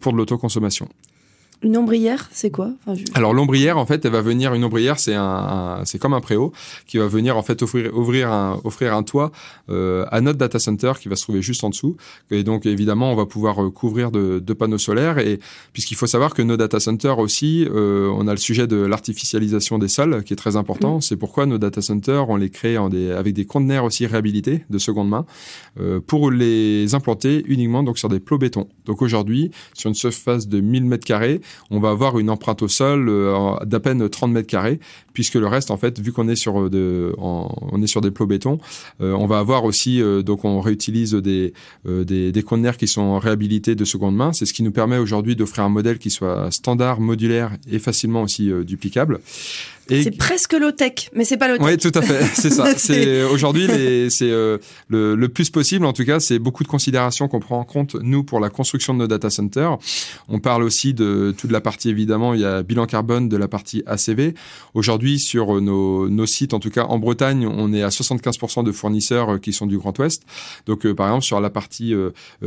pour 0.00 0.12
de 0.12 0.16
l'autoconsommation. 0.16 0.88
Une 1.62 1.76
ombrière, 1.76 2.28
c'est 2.32 2.50
quoi? 2.50 2.70
Alors 3.14 3.32
l'ombrière, 3.32 3.78
en 3.78 3.86
fait, 3.86 4.04
elle 4.04 4.12
va 4.12 4.20
venir. 4.20 4.54
Une 4.54 4.64
ombrière, 4.64 4.98
c'est 4.98 5.14
un, 5.14 5.80
c'est 5.84 5.98
comme 5.98 6.14
un 6.14 6.20
préau 6.20 6.52
qui 6.86 6.98
va 6.98 7.06
venir 7.06 7.36
en 7.36 7.42
fait 7.42 7.62
offrir, 7.62 7.96
ouvrir 7.96 8.30
un, 8.30 8.60
offrir 8.64 8.94
un 8.94 9.02
toit 9.02 9.32
euh, 9.70 10.04
à 10.10 10.20
notre 10.20 10.38
data 10.38 10.58
center 10.58 10.92
qui 11.00 11.08
va 11.08 11.16
se 11.16 11.22
trouver 11.22 11.42
juste 11.42 11.64
en 11.64 11.70
dessous. 11.70 11.96
Et 12.30 12.44
donc 12.44 12.66
évidemment, 12.66 13.10
on 13.10 13.16
va 13.16 13.26
pouvoir 13.26 13.64
euh, 13.64 13.70
couvrir 13.70 14.10
de, 14.10 14.38
de 14.38 14.52
panneaux 14.52 14.78
solaires. 14.78 15.18
Et 15.18 15.40
puisqu'il 15.72 15.96
faut 15.96 16.06
savoir 16.06 16.34
que 16.34 16.42
nos 16.42 16.56
data 16.56 16.78
centers 16.78 17.18
aussi, 17.18 17.66
euh, 17.70 18.10
on 18.14 18.28
a 18.28 18.32
le 18.32 18.38
sujet 18.38 18.66
de 18.66 18.76
l'artificialisation 18.76 19.78
des 19.78 19.88
sols 19.88 20.24
qui 20.24 20.32
est 20.32 20.36
très 20.36 20.56
important. 20.56 20.98
Mm. 20.98 21.00
C'est 21.00 21.16
pourquoi 21.16 21.46
nos 21.46 21.58
data 21.58 21.80
centers, 21.80 22.28
on 22.28 22.36
les 22.36 22.50
crée 22.50 22.78
en 22.78 22.88
des, 22.88 23.10
avec 23.10 23.34
des 23.34 23.44
conteneurs 23.44 23.84
aussi 23.84 24.06
réhabilités 24.06 24.64
de 24.70 24.78
seconde 24.78 25.08
main 25.08 25.26
euh, 25.80 26.00
pour 26.00 26.30
les 26.30 26.94
implanter 26.94 27.44
uniquement 27.46 27.82
donc 27.82 27.98
sur 27.98 28.08
des 28.08 28.20
plots 28.20 28.38
béton. 28.38 28.68
Donc 28.84 29.02
aujourd'hui, 29.02 29.50
sur 29.74 29.88
une 29.88 29.94
surface 29.94 30.48
de 30.48 30.60
1000 30.60 30.84
mètres 30.84 31.06
carrés 31.06 31.40
on 31.70 31.80
va 31.80 31.90
avoir 31.90 32.18
une 32.18 32.30
empreinte 32.30 32.62
au 32.62 32.68
sol 32.68 33.08
euh, 33.08 33.56
d'à 33.64 33.80
peine 33.80 34.08
30 34.08 34.30
mètres 34.30 34.48
carrés, 34.48 34.80
puisque 35.12 35.34
le 35.34 35.46
reste, 35.46 35.70
en 35.70 35.76
fait, 35.76 36.00
vu 36.00 36.12
qu'on 36.12 36.28
est 36.28 36.36
sur 36.36 36.60
euh, 36.60 36.70
de, 36.70 37.14
on 37.18 37.82
est 37.82 37.86
sur 37.86 38.00
des 38.00 38.10
plots 38.10 38.26
béton, 38.26 38.58
euh, 39.00 39.12
on 39.12 39.26
va 39.26 39.38
avoir 39.38 39.64
aussi, 39.64 40.02
donc 40.24 40.44
on 40.44 40.60
réutilise 40.60 41.12
des, 41.12 41.52
des, 41.84 42.32
des 42.32 42.42
conteneurs 42.42 42.76
qui 42.76 42.88
sont 42.88 43.18
réhabilités 43.18 43.74
de 43.74 43.84
seconde 43.84 44.16
main. 44.16 44.32
C'est 44.32 44.46
ce 44.46 44.52
qui 44.52 44.62
nous 44.62 44.72
permet 44.72 44.98
aujourd'hui 44.98 45.36
d'offrir 45.36 45.64
un 45.64 45.68
modèle 45.68 45.98
qui 45.98 46.10
soit 46.10 46.50
standard, 46.50 47.00
modulaire 47.00 47.52
et 47.70 47.78
facilement 47.78 48.22
aussi 48.22 48.50
duplicable. 48.64 49.20
C'est 49.88 50.16
presque 50.16 50.52
low-tech, 50.52 51.10
mais 51.14 51.24
c'est 51.24 51.36
pas 51.36 51.48
low-tech. 51.48 51.64
Oui, 51.64 51.76
tout 51.76 51.92
à 51.94 52.02
fait, 52.02 52.24
c'est 52.34 52.50
ça. 52.50 52.74
c'est 52.76 53.22
aujourd'hui 53.22 53.66
c'est 54.10 54.30
euh, 54.30 54.58
le, 54.88 55.14
le, 55.14 55.28
plus 55.28 55.50
possible. 55.50 55.86
En 55.86 55.92
tout 55.92 56.04
cas, 56.04 56.18
c'est 56.18 56.38
beaucoup 56.38 56.64
de 56.64 56.68
considérations 56.68 57.28
qu'on 57.28 57.40
prend 57.40 57.60
en 57.60 57.64
compte 57.64 57.94
nous 57.94 58.24
pour 58.24 58.40
la 58.40 58.50
construction 58.50 58.94
de 58.94 58.98
nos 59.00 59.06
data 59.06 59.30
centers. 59.30 59.78
On 60.28 60.40
parle 60.40 60.62
aussi 60.62 60.92
de 60.92 61.34
toute 61.36 61.52
la 61.52 61.60
partie 61.60 61.88
évidemment. 61.88 62.34
Il 62.34 62.40
y 62.40 62.44
a 62.44 62.62
bilan 62.62 62.86
carbone 62.86 63.28
de 63.28 63.36
la 63.36 63.48
partie 63.48 63.82
ACV. 63.86 64.34
Aujourd'hui, 64.74 65.18
sur 65.18 65.60
nos, 65.60 66.08
nos 66.08 66.26
sites, 66.26 66.54
en 66.54 66.60
tout 66.60 66.70
cas 66.70 66.84
en 66.84 66.98
Bretagne, 66.98 67.46
on 67.46 67.72
est 67.72 67.82
à 67.82 67.88
75% 67.88 68.64
de 68.64 68.72
fournisseurs 68.72 69.34
euh, 69.34 69.38
qui 69.38 69.52
sont 69.52 69.66
du 69.66 69.78
Grand 69.78 69.96
Ouest. 69.98 70.24
Donc, 70.66 70.84
euh, 70.84 70.94
par 70.94 71.08
exemple, 71.08 71.24
sur 71.24 71.40
la 71.40 71.50
partie 71.50 71.94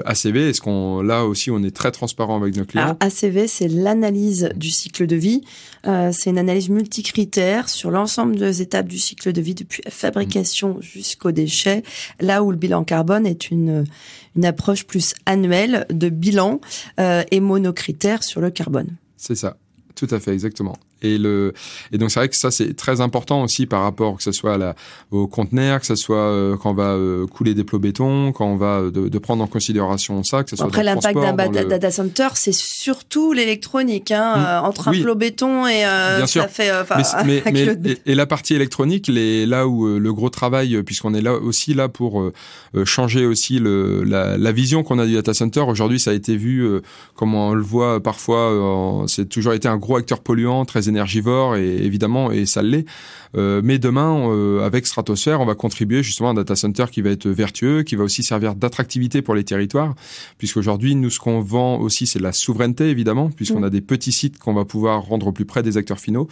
ACV, 0.06 0.50
est-ce 0.50 0.62
qu'on 0.62 1.02
là 1.02 1.26
aussi 1.26 1.52
on 1.52 1.64
est 1.64 1.76
très 1.76 1.92
transparent 1.92 2.36
avec 2.42 2.56
nos 2.58 2.66
clients? 2.66 2.84
Alors, 2.84 2.98
ACV, 3.00 3.48
c'est 3.48 3.68
l'analyse 3.68 4.50
du 4.56 4.70
cycle 4.70 5.08
de 5.08 5.16
vie. 5.16 5.42
c'est 5.84 6.30
une 6.30 6.38
analyse 6.38 6.70
multicritère 6.70 7.29
sur 7.68 7.92
l'ensemble 7.92 8.38
des 8.38 8.62
étapes 8.62 8.88
du 8.88 8.98
cycle 8.98 9.32
de 9.32 9.42
vie, 9.42 9.56
depuis 9.56 9.82
la 9.86 9.92
fabrication 9.92 10.80
jusqu'au 10.82 11.32
déchet, 11.32 11.84
là 12.20 12.44
où 12.44 12.52
le 12.52 12.58
bilan 12.58 12.84
carbone 12.84 13.26
est 13.26 13.52
une, 13.52 13.86
une 14.36 14.46
approche 14.46 14.86
plus 14.86 15.14
annuelle 15.26 15.86
de 15.90 16.10
bilan 16.10 16.60
euh, 17.00 17.24
et 17.32 17.40
monocritère 17.40 18.24
sur 18.24 18.42
le 18.42 18.50
carbone. 18.52 18.98
C'est 19.18 19.36
ça, 19.36 19.58
tout 19.96 20.08
à 20.12 20.20
fait, 20.20 20.32
exactement. 20.32 20.78
Et, 21.02 21.18
le, 21.18 21.54
et 21.92 21.98
donc 21.98 22.12
c'est 22.12 22.20
vrai 22.20 22.30
que 22.30 22.36
ça 22.36 22.52
c'est 22.52 22.76
très 22.76 23.00
important 23.00 23.44
aussi 23.44 23.66
par 23.66 23.84
rapport 23.84 24.18
que 24.18 24.24
ce 24.24 24.32
soit 24.32 24.56
à 24.56 24.58
la, 24.58 24.76
au 25.12 25.28
conteneur, 25.28 25.80
que 25.80 25.86
ce 25.86 25.96
soit 25.96 26.18
euh, 26.18 26.58
quand 26.58 26.72
on 26.72 26.74
va 26.74 26.92
euh, 26.92 27.26
couler 27.26 27.54
des 27.54 27.64
plots 27.64 27.80
béton, 27.80 28.34
quand 28.34 28.46
on 28.46 28.58
va 28.58 28.80
euh, 28.80 28.92
de, 28.92 29.08
de, 29.08 29.18
prendre 29.18 29.42
en 29.44 29.48
considération 29.48 30.22
ça, 30.24 30.44
que 30.44 30.50
ce 30.50 30.58
soit 30.58 30.68
Après 30.68 30.84
l'impact 30.84 31.18
d'un 31.18 31.66
data 31.66 31.92
center, 31.92 32.28
c'est 32.36 32.54
surtout 32.54 33.32
l'électronique, 33.32 34.12
hein, 34.12 34.62
mmh. 34.62 34.66
entre 34.66 34.90
un 34.90 34.92
plot 34.92 35.16
béton 35.16 35.68
et 35.68 35.86
Bien 36.18 36.28
ça 36.28 36.48
fait. 36.48 36.72
mais, 37.26 37.44
mais, 37.52 37.98
et, 38.06 38.16
la 38.16 38.26
partie 38.26 38.56
électronique, 38.56 39.08
les, 39.08 39.46
là 39.46 39.68
où 39.68 39.88
le 39.88 40.14
gros 40.14 40.30
travail, 40.30 40.84
puisqu'on 40.84 41.14
est 41.14 41.22
là 41.22 41.34
aussi 41.34 41.74
là 41.74 41.88
pour 41.88 42.30
changer 42.84 43.26
aussi 43.26 43.60
le, 43.60 44.04
la, 44.04 44.38
la 44.38 44.52
vision 44.52 44.84
qu'on 44.84 45.00
a 45.00 45.06
du 45.06 45.14
data 45.14 45.34
center. 45.34 45.62
Aujourd'hui, 45.62 46.00
ça 46.00 46.12
a 46.12 46.14
été 46.14 46.36
vu, 46.36 46.68
comme 47.16 47.36
on 47.36 47.54
le 47.54 47.62
voit 47.62 48.02
parfois, 48.02 49.06
c'est 49.08 49.30
toujours 49.30 49.54
été 49.54 49.68
un 49.68 49.78
gros 49.78 49.96
acteur 49.96 50.20
polluant, 50.20 50.66
très 50.66 50.89
énergivore 50.90 51.56
et 51.56 51.78
évidemment 51.78 52.32
et 52.32 52.46
ça 52.46 52.62
l'est. 52.62 52.86
Euh, 53.38 53.62
mais 53.64 53.78
demain, 53.78 54.28
euh, 54.32 54.66
avec 54.66 54.88
Stratosphère, 54.88 55.40
on 55.40 55.46
va 55.46 55.54
contribuer 55.54 56.02
justement 56.02 56.30
à 56.30 56.32
un 56.32 56.36
data 56.36 56.56
center 56.56 56.86
qui 56.92 57.02
va 57.02 57.12
être 57.12 57.28
vertueux, 57.28 57.84
qui 57.84 57.96
va 57.96 58.04
aussi 58.04 58.24
servir 58.24 58.56
d'attractivité 58.56 59.22
pour 59.22 59.36
les 59.36 59.44
territoires, 59.44 59.94
puisqu'aujourd'hui, 60.40 60.96
nous, 60.96 61.12
ce 61.12 61.20
qu'on 61.20 61.40
vend 61.40 61.78
aussi, 61.80 62.08
c'est 62.08 62.20
la 62.20 62.32
souveraineté, 62.32 62.90
évidemment, 62.90 63.30
puisqu'on 63.30 63.60
Mm. 63.60 63.66
a 63.66 63.70
des 63.70 63.82
petits 63.82 64.12
sites 64.12 64.40
qu'on 64.40 64.56
va 64.56 64.66
pouvoir 64.66 65.04
rendre 65.04 65.28
au 65.28 65.32
plus 65.32 65.46
près 65.46 65.62
des 65.62 65.78
acteurs 65.78 66.00
finaux. 66.00 66.28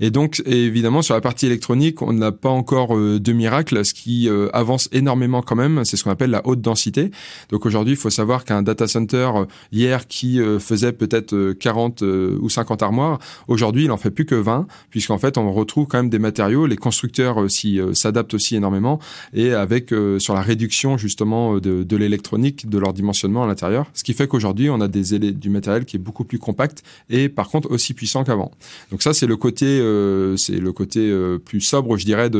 Et 0.00 0.10
donc, 0.10 0.42
évidemment, 0.46 1.02
sur 1.02 1.14
la 1.14 1.20
partie 1.20 1.44
électronique, 1.44 2.00
on 2.00 2.14
n'a 2.14 2.32
pas 2.32 2.48
encore 2.48 2.96
euh, 2.96 3.20
de 3.20 3.32
miracle. 3.32 3.84
Ce 3.84 3.92
qui 3.92 4.28
avance 4.52 4.88
énormément 4.92 5.42
quand 5.42 5.56
même, 5.56 5.84
c'est 5.84 5.96
ce 5.96 6.04
qu'on 6.04 6.10
appelle 6.10 6.30
la 6.30 6.46
haute 6.46 6.60
densité. 6.60 7.10
Donc 7.50 7.66
aujourd'hui, 7.66 7.92
il 7.92 7.96
faut 7.96 8.10
savoir 8.10 8.44
qu'un 8.44 8.62
data 8.62 8.86
center 8.86 9.30
hier 9.72 10.06
qui 10.06 10.40
faisait 10.58 10.92
peut-être 10.92 11.34
euh, 11.34 11.54
40 11.54 12.02
euh, 12.02 12.38
ou 12.40 12.48
50 12.48 12.82
armoires, 12.82 13.18
aujourd'hui, 13.48 13.84
il 13.84 13.90
en 13.90 13.96
fait 13.98 14.10
plus 14.10 14.24
que 14.24 14.34
20, 14.34 14.66
puisqu'en 14.90 15.18
fait, 15.18 15.38
on 15.38 15.52
retrouve 15.52 15.86
quand 15.86 15.98
même 15.98 16.10
des 16.10 16.18
matériaux. 16.18 16.66
Les 16.66 16.76
constructeurs 16.76 17.36
aussi 17.36 17.80
euh, 17.80 17.94
s'adaptent 17.94 18.34
aussi 18.34 18.56
énormément 18.56 18.98
et 19.34 19.52
avec 19.52 19.92
euh, 19.92 20.18
sur 20.18 20.34
la 20.34 20.42
réduction 20.42 20.96
justement 20.96 21.56
euh, 21.56 21.60
de, 21.60 21.96
l'électronique, 21.96 22.68
de 22.68 22.78
leur 22.78 22.92
dimensionnement 22.92 23.44
à 23.44 23.46
l'intérieur, 23.46 23.86
ce 23.94 24.04
qui 24.04 24.14
fait 24.14 24.26
qu'aujourd'hui, 24.28 24.70
on 24.70 24.80
a 24.80 24.88
des 24.88 25.18
du 25.18 25.50
matériel 25.50 25.84
qui 25.84 25.96
est 25.96 26.00
beaucoup 26.00 26.24
plus 26.24 26.38
compact 26.38 26.82
et 27.10 27.28
par 27.28 27.48
contre 27.48 27.70
aussi 27.70 27.94
puissant 27.94 28.24
qu'avant. 28.24 28.50
Donc 28.90 29.02
ça, 29.02 29.12
c'est 29.12 29.26
le 29.26 29.36
côté, 29.36 29.66
euh, 29.66 30.36
c'est 30.36 30.58
le 30.58 30.72
côté 30.72 31.00
euh, 31.00 31.38
plus 31.38 31.60
sobre, 31.60 31.96
je 31.96 32.04
dirais, 32.04 32.30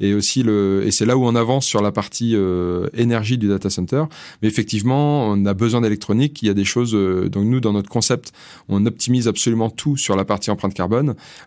et 0.00 0.14
aussi 0.14 0.42
le 0.42 0.82
et 0.84 0.90
c'est 0.90 1.06
là 1.06 1.16
où 1.16 1.24
on 1.24 1.34
avance 1.34 1.66
sur 1.66 1.82
la 1.82 1.92
partie 1.92 2.34
euh, 2.34 2.88
énergie 2.94 3.38
du 3.38 3.48
data 3.48 3.70
center. 3.70 4.04
Mais 4.42 4.48
effectivement, 4.48 5.26
on 5.28 5.44
a 5.46 5.54
besoin 5.54 5.80
d'électronique. 5.80 6.42
Il 6.42 6.46
y 6.46 6.50
a 6.50 6.54
des 6.54 6.64
choses. 6.64 6.94
euh, 6.94 7.28
donc 7.28 7.44
nous, 7.44 7.60
dans 7.60 7.72
notre 7.72 7.88
concept, 7.88 8.32
on 8.68 8.86
optimise 8.86 9.28
absolument 9.28 9.70
tout 9.70 9.96
sur 9.96 10.16
la 10.16 10.24
partie 10.24 10.50
empreinte 10.50 10.74
carbone, 10.74 10.97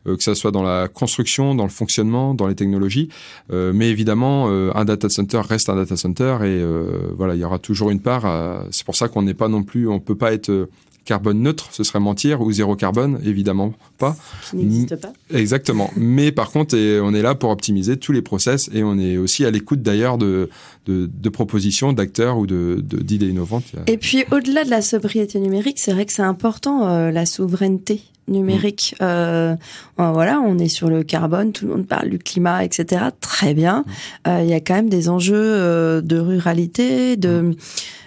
euh, 0.08 0.16
que 0.18 0.24
ça 0.24 0.36
soit 0.36 0.52
dans 0.52 0.64
la 0.64 0.88
construction, 0.88 1.56
dans 1.56 1.64
le 1.66 1.70
fonctionnement, 1.70 2.34
dans 2.34 2.48
les 2.48 2.56
technologies. 2.56 3.10
Euh, 3.52 3.72
mais 3.74 3.90
évidemment, 3.90 4.48
euh, 4.50 4.72
un 4.76 4.86
data 4.86 5.10
center 5.10 5.42
reste 5.48 5.70
un 5.70 5.76
data 5.76 5.96
center 5.98 6.38
et 6.42 6.46
euh, 6.46 7.12
voilà, 7.16 7.36
il 7.36 7.40
y 7.42 7.44
aura 7.44 7.60
toujours 7.60 7.90
une 7.92 8.02
part. 8.02 8.26
à- 8.26 8.66
c'est 8.72 8.86
pour 8.86 8.96
ça 8.96 9.08
qu'on 9.08 9.22
n'est 9.24 9.34
pas 9.34 9.48
non 9.48 9.64
plus, 9.64 9.88
on 9.88 10.00
peut 10.00 10.16
pas 10.16 10.34
être 10.34 10.70
carbone 11.04 11.42
neutre, 11.42 11.68
ce 11.72 11.84
serait 11.84 12.00
mentir, 12.00 12.42
ou 12.42 12.52
zéro 12.52 12.76
carbone, 12.76 13.20
évidemment 13.26 13.74
pas. 13.98 14.16
Qui 14.52 14.58
n'existe 14.58 14.96
pas. 14.98 15.12
Exactement. 15.34 15.90
Mais 15.98 16.32
par 16.32 16.52
contre, 16.52 16.76
et 16.76 17.00
on 17.02 17.12
est 17.16 17.24
là 17.24 17.34
pour 17.34 17.50
optimiser 17.50 17.98
tous 17.98 18.12
les 18.12 18.22
process 18.22 18.70
et 18.72 18.84
on 18.84 19.00
est 19.00 19.18
aussi 19.18 19.44
à 19.44 19.50
l'écoute 19.50 19.82
d'ailleurs 19.82 20.20
de, 20.20 20.48
de, 20.86 21.10
de 21.12 21.30
propositions 21.30 21.92
d'acteurs 21.92 22.38
ou 22.38 22.46
de 22.46 22.84
de- 22.84 23.00
d'idées 23.02 23.30
innovantes. 23.30 23.64
Et 23.88 23.98
puis 23.98 24.26
au-delà 24.32 24.64
de 24.64 24.70
la 24.70 24.84
sobriété 24.84 25.40
numérique, 25.40 25.80
c'est 25.80 25.92
vrai 25.92 26.06
que 26.06 26.14
c'est 26.14 26.22
important 26.22 26.88
euh, 26.88 27.10
la 27.10 27.26
souveraineté 27.26 28.02
numérique. 28.28 28.96
Euh, 29.02 29.56
euh, 30.00 30.12
voilà, 30.12 30.40
on 30.40 30.58
est 30.58 30.68
sur 30.70 30.90
le 30.90 31.04
carbone, 31.04 31.52
tout 31.52 31.66
le 31.68 31.74
monde 31.74 31.88
parle 31.88 32.10
du 32.10 32.20
climat, 32.20 32.64
etc. 32.64 33.06
Très 33.20 33.54
bien. 33.54 33.84
Euh, 34.28 34.40
Il 34.44 34.50
y 34.50 34.54
a 34.54 34.60
quand 34.60 34.76
même 34.76 34.90
des 34.90 35.10
enjeux 35.10 35.36
euh, 35.36 36.02
de 36.02 36.18
ruralité, 36.18 37.18
de 37.18 37.56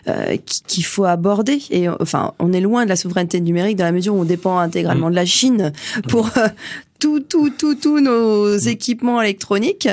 euh, 0.09 0.37
qui- 0.45 0.63
qu'il 0.67 0.85
faut 0.85 1.05
aborder. 1.05 1.59
Et 1.71 1.89
euh, 1.89 1.95
enfin, 2.01 2.33
on 2.39 2.53
est 2.53 2.61
loin 2.61 2.85
de 2.85 2.89
la 2.91 2.97
souveraineté 2.97 3.41
numérique 3.41 3.77
dans 3.77 3.85
la 3.85 3.93
mesure 3.93 4.15
où 4.15 4.21
on 4.21 4.25
dépend 4.25 4.59
intégralement 4.59 5.11
de 5.11 5.15
la 5.15 5.25
Chine 5.27 5.73
pour 6.09 6.31
euh, 6.37 6.49
tout, 7.01 7.21
tout, 7.21 7.51
tout, 7.51 7.75
tous 7.75 8.01
nos 8.01 8.57
équipements 8.57 9.21
électroniques. 9.21 9.89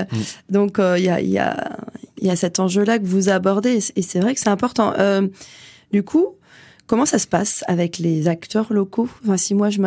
Donc 0.50 0.80
euh, 0.80 0.98
il 0.98 1.06
y 1.06 1.10
a, 1.10 1.20
il 1.22 1.30
y 1.30 1.40
a, 1.40 1.78
il 2.20 2.28
y 2.28 2.30
a 2.30 2.36
cet 2.36 2.60
enjeu-là 2.60 3.00
que 3.00 3.06
vous 3.06 3.30
abordez 3.30 3.80
et 3.96 4.02
c'est 4.02 4.20
vrai 4.20 4.34
que 4.34 4.40
c'est 4.40 4.50
important. 4.50 4.94
Euh, 5.00 5.28
du 5.92 6.04
coup, 6.04 6.28
comment 6.88 7.06
ça 7.06 7.18
se 7.20 7.28
passe 7.28 7.64
avec 7.68 7.98
les 7.98 8.28
acteurs 8.28 8.72
locaux? 8.72 9.10
Enfin, 9.24 9.38
si 9.38 9.56
moi 9.56 9.70
je 9.70 9.80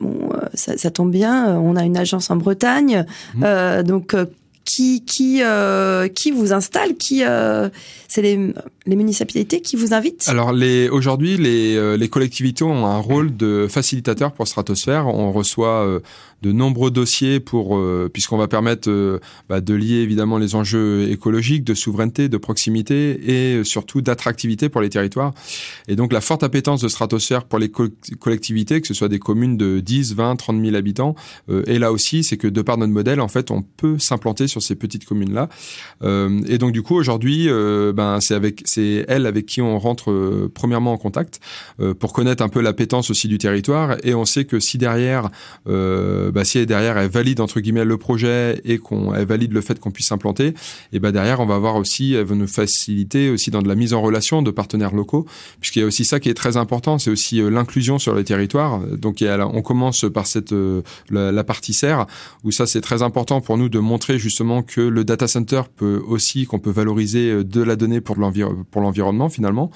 Bon, 0.00 0.30
euh, 0.34 0.46
ça, 0.54 0.76
ça 0.76 0.90
tombe 0.90 1.10
bien, 1.10 1.48
euh, 1.48 1.54
on 1.54 1.74
a 1.76 1.84
une 1.84 1.96
agence 1.96 2.30
en 2.30 2.36
Bretagne, 2.36 3.06
Mhm. 3.34 3.42
euh, 3.44 3.82
donc 3.82 4.14
euh, 4.14 4.26
qui 4.66 5.02
qui 5.06 5.42
euh, 5.42 6.08
qui 6.08 6.30
vous 6.32 6.52
installe 6.52 6.96
Qui 6.96 7.24
euh, 7.24 7.70
c'est 8.08 8.20
les, 8.20 8.52
les 8.84 8.96
municipalités 8.96 9.62
qui 9.62 9.76
vous 9.76 9.94
invitent? 9.94 10.24
Alors 10.28 10.52
les 10.52 10.90
aujourd'hui 10.90 11.38
les 11.38 11.76
euh, 11.76 11.96
les 11.96 12.08
collectivités 12.08 12.64
ont 12.64 12.84
un 12.84 12.98
rôle 12.98 13.34
de 13.36 13.66
facilitateur 13.70 14.32
pour 14.32 14.46
Stratosphère. 14.46 15.06
On 15.06 15.32
reçoit 15.32 15.86
euh, 15.86 16.00
de 16.42 16.52
nombreux 16.52 16.90
dossiers 16.90 17.40
pour 17.40 17.76
euh, 17.78 18.10
puisqu'on 18.12 18.36
va 18.36 18.48
permettre 18.48 18.90
euh, 18.90 19.20
bah, 19.48 19.60
de 19.60 19.72
lier 19.72 20.00
évidemment 20.00 20.36
les 20.36 20.54
enjeux 20.54 21.08
écologiques, 21.10 21.64
de 21.64 21.74
souveraineté, 21.74 22.28
de 22.28 22.36
proximité 22.36 23.58
et 23.58 23.64
surtout 23.64 24.02
d'attractivité 24.02 24.68
pour 24.68 24.80
les 24.80 24.90
territoires. 24.90 25.32
Et 25.88 25.94
donc 25.96 26.12
la 26.12 26.20
forte 26.20 26.42
appétence 26.42 26.80
de 26.82 26.88
Stratosphère 26.88 27.44
pour 27.44 27.58
les 27.58 27.70
co- 27.70 27.88
collectivités, 28.18 28.80
que 28.80 28.88
ce 28.88 28.94
soit 28.94 29.08
des 29.08 29.20
communes 29.20 29.56
de 29.56 29.78
10, 29.80 30.14
20, 30.14 30.36
30 30.36 30.60
000 30.62 30.74
habitants, 30.76 31.14
et 31.66 31.78
là 31.78 31.92
aussi 31.92 32.24
c'est 32.24 32.36
que 32.36 32.48
de 32.48 32.62
par 32.62 32.76
notre 32.78 32.92
modèle 32.92 33.20
en 33.20 33.28
fait 33.28 33.50
on 33.52 33.62
peut 33.62 33.98
s'implanter 33.98 34.48
ces 34.60 34.74
petites 34.74 35.04
communes 35.04 35.32
là. 35.32 35.48
Euh, 36.02 36.40
et 36.48 36.58
donc 36.58 36.72
du 36.72 36.82
coup 36.82 36.94
aujourd'hui 36.94 37.46
euh, 37.48 37.92
ben 37.92 38.20
c'est 38.20 38.34
avec 38.34 38.62
c'est 38.64 39.04
elle 39.08 39.26
avec 39.26 39.46
qui 39.46 39.62
on 39.62 39.78
rentre 39.78 40.10
euh, 40.10 40.50
premièrement 40.52 40.92
en 40.92 40.98
contact 40.98 41.40
pour 41.98 42.12
connaître 42.12 42.42
un 42.42 42.48
peu 42.48 42.60
l'appétence 42.60 43.10
aussi 43.10 43.28
du 43.28 43.38
territoire 43.38 43.96
et 44.02 44.14
on 44.14 44.24
sait 44.24 44.44
que 44.44 44.60
si 44.60 44.78
derrière 44.78 45.30
bah, 45.66 46.44
si 46.44 46.64
derrière 46.66 46.98
elle 46.98 47.10
valide 47.10 47.40
entre 47.40 47.60
guillemets 47.60 47.84
le 47.84 47.98
projet 47.98 48.60
et 48.64 48.78
qu'on 48.78 49.14
elle 49.14 49.26
valide 49.26 49.52
le 49.52 49.60
fait 49.60 49.78
qu'on 49.78 49.90
puisse 49.90 50.06
s'implanter 50.06 50.54
et 50.92 50.98
ben 50.98 51.12
derrière 51.12 51.40
on 51.40 51.46
va 51.46 51.54
avoir 51.54 51.76
aussi 51.76 52.14
elle 52.14 52.24
va 52.24 52.34
nous 52.34 52.46
faciliter 52.46 53.30
aussi 53.30 53.50
dans 53.50 53.62
de 53.62 53.68
la 53.68 53.74
mise 53.74 53.92
en 53.92 54.00
relation 54.00 54.42
de 54.42 54.50
partenaires 54.50 54.94
locaux 54.94 55.26
puisqu'il 55.60 55.80
y 55.80 55.82
a 55.82 55.86
aussi 55.86 56.04
ça 56.04 56.20
qui 56.20 56.28
est 56.28 56.34
très 56.34 56.56
important 56.56 56.98
c'est 56.98 57.10
aussi 57.10 57.40
l'inclusion 57.42 57.98
sur 57.98 58.14
les 58.14 58.24
territoires 58.24 58.80
donc 58.80 59.22
on 59.22 59.62
commence 59.62 60.06
par 60.12 60.26
cette 60.26 60.54
la, 61.10 61.32
la 61.32 61.44
partie 61.44 61.74
serre 61.74 62.06
où 62.44 62.50
ça 62.50 62.66
c'est 62.66 62.80
très 62.80 63.02
important 63.02 63.40
pour 63.40 63.58
nous 63.58 63.68
de 63.68 63.78
montrer 63.78 64.18
justement 64.18 64.45
que 64.62 64.80
le 64.80 65.04
data 65.04 65.26
center 65.26 65.62
peut 65.74 66.02
aussi 66.06 66.46
qu'on 66.46 66.58
peut 66.58 66.70
valoriser 66.70 67.30
euh, 67.30 67.44
de 67.44 67.62
la 67.62 67.76
donnée 67.76 68.00
pour 68.00 68.16
l'environnement 68.16 69.28
finalement. 69.28 69.70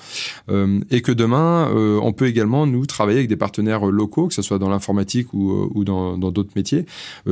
Euh, 0.49 0.81
et 0.91 1.03
que 1.03 1.13
demain 1.13 1.69
euh, 1.75 1.99
on 2.03 2.13
peut 2.13 2.27
également 2.27 2.67
nous 2.67 2.87
travailler 2.87 3.19
avec 3.19 3.29
des 3.29 3.37
partenaires 3.37 3.87
locaux 3.87 4.29
que 4.29 4.35
ce 4.35 4.43
soit 4.43 4.59
dans 4.59 4.69
l'informatique 4.69 5.33
ou, 5.33 5.85
dans 5.85 6.17
d'autres 6.17 6.53
métiers 6.57 6.87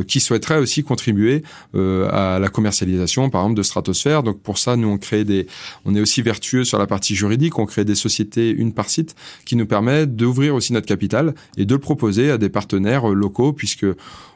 qui 0.06 0.20
souhaiteraient 0.20 0.58
aussi 0.58 0.82
contribuer 0.82 1.42
à 1.74 2.38
la 2.40 2.48
commercialisation 2.48 3.30
par 3.30 3.42
exemple 3.42 3.58
de 3.58 3.62
Stratosphère. 3.62 4.22
Donc 4.22 4.40
pour 4.40 4.58
ça 4.58 4.76
nous 4.76 4.88
on 4.88 4.98
crée 4.98 5.24
des 5.24 5.46
on 5.84 5.94
est 5.94 6.00
aussi 6.00 6.22
vertueux 6.22 6.64
sur 6.64 6.78
la 6.78 6.86
partie 6.86 7.14
juridique. 7.14 7.58
On 7.58 7.66
crée 7.66 7.84
des 7.84 7.94
sociétés 7.94 8.50
une 8.50 8.72
par 8.72 8.88
site 8.88 9.14
qui 9.44 9.56
nous 9.56 9.66
permet 9.66 10.06
d'ouvrir 10.06 10.54
aussi 10.54 10.72
notre 10.72 10.86
capital 10.86 11.34
et 11.56 11.64
de 11.64 11.74
le 11.74 11.80
proposer 11.80 12.30
à 12.30 12.38
des 12.38 12.48
partenaires 12.48 13.08
locaux 13.08 13.52
puisque 13.52 13.86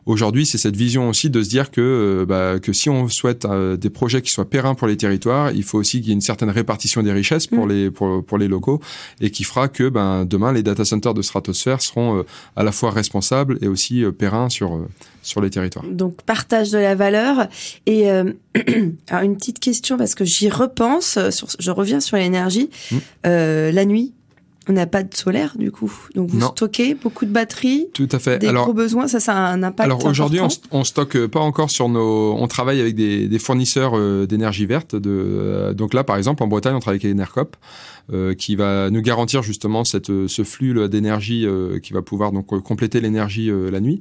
Aujourd'hui, 0.05 0.47
c'est 0.47 0.59
cette 0.59 0.77
vision 0.77 1.09
aussi 1.09 1.31
de 1.31 1.43
se 1.43 1.49
dire 1.49 1.71
que, 1.71 1.81
euh, 1.81 2.27
bah, 2.27 2.59
que 2.61 2.73
si 2.73 2.91
on 2.91 3.09
souhaite 3.09 3.45
euh, 3.45 3.77
des 3.77 3.91
projets 3.91 4.21
qui 4.21 4.31
soient 4.31 4.49
pérennes 4.49 4.77
pour 4.77 4.89
les 4.89 4.97
territoires, 4.97 5.53
il 5.53 5.63
faut 5.63 5.79
aussi 5.79 6.01
qu'il 6.01 6.09
y 6.09 6.11
ait 6.11 6.15
une 6.15 6.21
certaine 6.21 6.51
répartition 6.51 7.03
des 7.03 7.13
richesses 7.13 7.47
pour 7.47 7.63
Mm. 7.67 7.69
les 7.69 7.91
pour, 7.91 8.25
pour 8.25 8.39
les 8.39 8.49
locaux 8.49 8.81
et 9.21 9.31
qui 9.31 9.45
fera 9.45 9.69
que 9.69 9.89
ben 9.89 10.25
demain 10.25 10.53
les 10.53 10.63
data 10.63 10.85
centers 10.85 11.15
de 11.15 11.23
stratosphère 11.23 11.81
seront 11.81 12.19
euh, 12.19 12.23
à 12.57 12.63
la 12.63 12.73
fois 12.73 12.91
responsables 12.91 13.59
et 13.61 13.69
aussi 13.69 14.05
euh, 14.05 14.13
pérennes 14.13 14.51
sur 14.51 14.87
sur 15.23 15.41
les 15.41 15.51
territoires. 15.51 15.85
Donc 15.87 16.23
partage 16.23 16.71
de 16.71 16.79
la 16.79 16.95
valeur 16.95 17.49
et 17.87 18.11
euh, 18.11 18.33
alors 19.09 19.23
une 19.23 19.37
petite 19.37 19.61
question 19.61 19.97
parce 19.97 20.15
que 20.15 20.25
j'y 20.25 20.49
repense. 20.49 21.19
Sur, 21.31 21.49
je 21.59 21.71
reviens 21.71 22.01
sur 22.01 22.17
l'énergie. 22.17 22.71
Mm. 22.91 22.97
Euh, 23.27 23.73
la 23.73 23.85
nuit, 23.85 24.13
on 24.69 24.73
n'a 24.75 24.87
pas 24.87 25.03
de 25.03 25.15
solaire 25.15 25.55
du 25.59 25.73
coup, 25.73 25.93
donc 26.15 26.31
vous 26.31 26.39
Non. 26.39 26.53
stockez 26.55 26.95
beaucoup 26.95 27.25
de 27.25 27.31
batteries, 27.33 27.89
Tout 27.95 28.09
à 28.13 28.19
fait. 28.19 28.39
des 28.39 28.47
Alors 28.49 28.65
gros 28.65 28.75
besoins. 28.75 29.09
Ça, 29.09 29.19
ça 29.21 29.33
a 29.35 29.53
un 29.53 29.63
impact. 29.63 29.87
Alors 29.87 30.05
aujourd'hui, 30.07 30.41
on, 30.41 30.49
on 30.71 30.85
stocke 30.85 31.17
euh, 31.17 31.29
pas 31.29 31.41
encore 31.41 31.71
sur 31.71 31.89
nos. 31.89 32.35
On 32.39 32.47
travaille 32.47 32.81
avec 32.81 32.95
des, 32.95 33.27
des 33.29 33.39
fournisseurs 33.39 33.93
euh, 33.97 34.27
d'énergie 34.27 34.67
verte. 34.67 34.95
De, 34.95 35.11
euh, 35.11 35.73
donc 35.75 35.95
là, 35.95 36.05
par 36.05 36.17
exemple, 36.17 36.43
en 36.43 36.47
Bretagne, 36.47 36.75
on 36.75 36.81
travaille 36.81 37.01
avec 37.03 37.13
Enercop, 37.13 37.57
qui 38.39 38.57
va 38.57 38.91
nous 38.91 39.03
garantir 39.03 39.43
justement 39.43 39.85
cette, 39.85 40.11
euh, 40.11 40.29
ce 40.29 40.45
flux 40.45 40.89
d'énergie 40.89 41.47
euh, 41.47 41.79
qui 41.79 41.93
va 41.93 42.03
pouvoir 42.03 42.33
donc 42.33 42.53
euh, 42.53 42.61
compléter 42.61 43.01
l'énergie 43.01 43.51
euh, 43.51 43.71
la 43.71 43.81
nuit. 43.81 44.01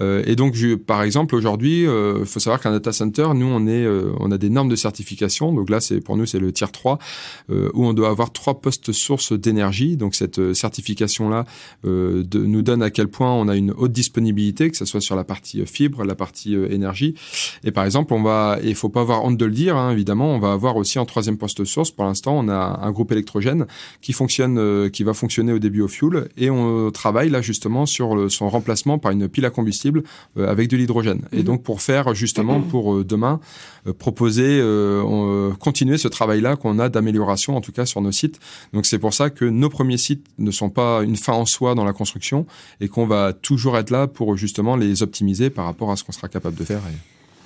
Euh, 0.00 0.22
et 0.26 0.36
donc, 0.36 0.54
je, 0.54 0.74
par 0.74 1.02
exemple, 1.02 1.34
aujourd'hui, 1.34 1.82
il 1.82 1.86
euh, 1.86 2.24
faut 2.24 2.40
savoir 2.40 2.60
qu'un 2.60 2.72
data 2.72 2.92
center, 2.92 3.28
nous, 3.34 3.46
on 3.46 3.66
est, 3.66 3.84
euh, 3.84 4.12
on 4.20 4.30
a 4.30 4.38
des 4.38 4.50
normes 4.50 4.68
de 4.68 4.76
certification. 4.76 5.52
Donc 5.52 5.70
là, 5.70 5.80
c'est 5.80 6.00
pour 6.00 6.16
nous, 6.16 6.26
c'est 6.26 6.38
le 6.38 6.52
tier 6.52 6.66
3, 6.70 6.98
euh, 7.50 7.70
où 7.74 7.86
on 7.86 7.92
doit 7.92 8.08
avoir 8.08 8.32
trois 8.32 8.60
postes 8.60 8.92
sources 8.92 9.32
d'énergie. 9.32 9.96
Donc 9.96 10.14
cette 10.14 10.38
euh, 10.38 10.54
certification 10.54 11.28
là 11.28 11.44
euh, 11.84 12.22
de, 12.24 12.44
nous 12.44 12.62
donne 12.62 12.82
à 12.82 12.90
quel 12.90 13.08
point 13.08 13.32
on 13.32 13.48
a 13.48 13.56
une 13.56 13.72
haute 13.72 13.92
disponibilité, 13.92 14.70
que 14.70 14.76
ce 14.76 14.84
soit 14.84 15.00
sur 15.00 15.16
la 15.16 15.24
partie 15.24 15.60
euh, 15.60 15.66
fibre, 15.66 16.04
la 16.04 16.14
partie 16.14 16.54
euh, 16.56 16.70
énergie. 16.72 17.14
Et 17.64 17.70
par 17.70 17.84
exemple, 17.84 18.12
on 18.14 18.22
va, 18.22 18.58
il 18.62 18.74
faut 18.74 18.88
pas 18.88 19.00
avoir 19.00 19.24
honte 19.24 19.36
de 19.36 19.44
le 19.44 19.52
dire, 19.52 19.76
hein, 19.76 19.90
évidemment, 19.90 20.34
on 20.34 20.38
va 20.38 20.52
avoir 20.52 20.76
aussi 20.76 20.98
en 20.98 21.06
troisième 21.06 21.36
poste 21.38 21.64
source. 21.64 21.90
Pour 21.90 22.04
l'instant, 22.04 22.36
on 22.38 22.48
a 22.48 22.80
un 22.82 22.90
groupe 22.90 23.12
électrogène 23.34 23.66
qui 24.00 24.12
fonctionne, 24.12 24.58
euh, 24.58 24.88
qui 24.88 25.02
va 25.04 25.14
fonctionner 25.14 25.52
au 25.52 25.58
début 25.58 25.80
au 25.82 25.88
fuel, 25.88 26.28
et 26.36 26.50
on 26.50 26.90
travaille 26.90 27.30
là 27.30 27.40
justement 27.42 27.86
sur 27.86 28.14
le- 28.14 28.28
son 28.28 28.48
remplacement 28.48 28.98
par 28.98 29.12
une 29.12 29.28
pile 29.28 29.44
à 29.44 29.50
combustible 29.50 30.02
euh, 30.38 30.48
avec 30.50 30.68
de 30.68 30.76
l'hydrogène. 30.76 31.22
Et 31.32 31.38
Mhm. 31.38 31.42
donc 31.44 31.62
pour 31.62 31.80
faire 31.82 32.14
justement 32.14 32.60
pour 32.60 32.94
euh, 32.94 33.04
demain 33.04 33.40
euh, 33.86 33.92
proposer, 33.92 34.60
euh, 34.60 35.02
on- 35.02 35.50
euh, 35.50 35.54
continuer 35.54 35.98
ce 35.98 36.08
travail-là 36.08 36.56
qu'on 36.56 36.78
a 36.78 36.88
d'amélioration 36.88 37.56
en 37.56 37.60
tout 37.60 37.72
cas 37.72 37.84
sur 37.86 38.00
nos 38.00 38.12
sites. 38.12 38.40
Donc 38.72 38.86
c'est 38.86 38.98
pour 38.98 39.12
ça 39.14 39.30
que 39.30 39.44
nos 39.44 39.68
premiers 39.68 39.84
premiers 39.84 39.98
sites 39.98 40.24
ne 40.38 40.50
sont 40.50 40.70
pas 40.70 41.02
une 41.02 41.16
fin 41.16 41.34
en 41.34 41.44
soi 41.44 41.74
dans 41.74 41.84
la 41.84 41.92
construction 41.92 42.46
et 42.80 42.88
qu'on 42.88 43.06
va 43.06 43.34
toujours 43.34 43.76
être 43.76 43.90
là 43.90 44.06
pour 44.06 44.34
justement 44.34 44.76
les 44.76 45.02
optimiser 45.02 45.50
par 45.50 45.66
rapport 45.66 45.90
à 45.90 45.96
ce 45.96 46.04
qu'on 46.04 46.12
sera 46.12 46.28
capable 46.28 46.56
de 46.56 46.64
faire. 46.64 46.80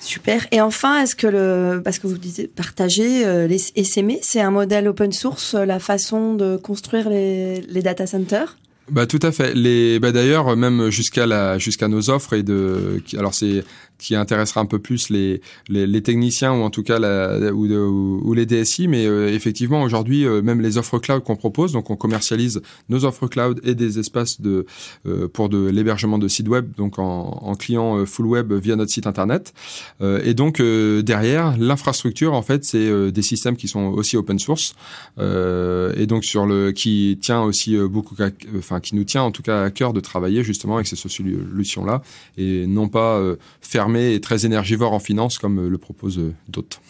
Super. 0.01 0.47
Et 0.53 0.61
enfin, 0.61 1.03
est-ce 1.03 1.17
que 1.17 1.27
le, 1.27 1.83
parce 1.83 1.99
que 1.99 2.07
vous 2.07 2.19
disiez 2.19 2.47
partager 2.47 3.27
euh, 3.27 3.47
les 3.47 3.59
SMA, 3.59 4.15
c'est 4.23 4.41
un 4.41 4.51
modèle 4.51 4.87
open 4.89 5.13
source, 5.13 5.55
la 5.55 5.79
façon 5.81 6.35
de 6.35 6.57
construire 6.57 7.09
les, 7.09 7.61
les 7.63 7.83
data 7.83 8.07
centers? 8.07 8.57
Bah 8.91 9.07
tout 9.07 9.19
à 9.23 9.33
fait. 9.33 9.55
Les 9.55 9.99
bah 9.99 10.13
d'ailleurs 10.13 10.57
même 10.57 10.89
jusqu'à 10.89 11.27
la 11.27 11.59
jusqu'à 11.59 11.89
nos 11.89 12.09
offres 12.09 12.33
et 12.33 12.43
de 12.43 13.03
alors 13.19 13.35
c'est 13.35 13.63
qui 13.99 14.15
intéressera 14.15 14.61
un 14.61 14.67
peu 14.67 14.79
plus 14.79 15.11
les, 15.11 15.41
les, 15.69 15.87
les, 15.87 16.03
techniciens 16.03 16.53
ou 16.53 16.63
en 16.63 16.71
tout 16.71 16.85
cas 16.85 16.99
la, 16.99 17.53
ou, 17.53 17.67
ou, 17.67 18.33
les 18.35 18.47
DSI. 18.47 18.87
Mais 18.87 19.07
euh, 19.07 19.29
effectivement, 19.29 19.83
aujourd'hui, 19.83 20.25
euh, 20.25 20.41
même 20.41 20.61
les 20.61 20.79
offres 20.79 20.99
cloud 20.99 21.25
qu'on 21.25 21.37
propose, 21.37 21.73
donc 21.73 21.91
on 21.91 21.97
commercialise 21.97 22.63
nos 22.89 23.05
offres 23.05 23.27
cloud 23.27 23.61
et 23.65 23.75
des 23.75 23.99
espaces 23.99 24.41
de 24.41 24.67
euh, 25.07 25.27
pour 25.29 25.49
de 25.49 25.69
l'hébergement 25.69 26.19
de 26.19 26.29
sites 26.29 26.49
web, 26.49 26.71
donc 26.77 26.99
en, 26.99 27.41
en 27.43 27.55
client 27.57 28.07
full 28.07 28.27
web 28.27 28.53
via 28.53 28.77
notre 28.77 28.93
site 28.93 29.07
internet. 29.07 29.53
et 30.01 30.35
donc 30.35 30.63
derrière, 30.63 31.57
l'infrastructure, 31.59 32.35
en 32.35 32.43
fait, 32.43 32.65
c'est 32.65 33.11
des 33.11 33.23
systèmes 33.23 33.57
qui 33.57 33.67
sont 33.67 33.87
aussi 33.87 34.17
open 34.17 34.39
source 34.39 34.75
et 35.19 36.07
donc 36.07 36.25
sur 36.25 36.47
le 36.47 36.71
qui 36.71 37.19
tient 37.21 37.43
aussi 37.43 37.77
beaucoup, 37.77 38.15
enfin 38.57 38.81
qui 38.81 38.95
nous 38.95 39.05
tient 39.05 39.23
en 39.23 39.31
tout 39.31 39.43
cas 39.43 39.65
à 39.65 39.71
cœur 39.71 39.93
de 39.93 40.01
travailler 40.01 40.45
justement 40.45 40.77
avec 40.77 40.87
ces 40.87 40.97
solutions 40.97 41.85
là 41.85 42.03
et 42.37 42.67
non 42.67 42.89
pas 42.89 43.21
faire 43.61 43.88
et 43.97 44.21
très 44.21 44.47
énergivore 44.47 44.93
en 44.93 44.99
finance 44.99 45.39
comme 45.39 45.59
euh, 45.59 45.69
le 45.69 45.79
proposent 45.79 46.19
euh, 46.19 46.35
d'autres. 46.49 46.81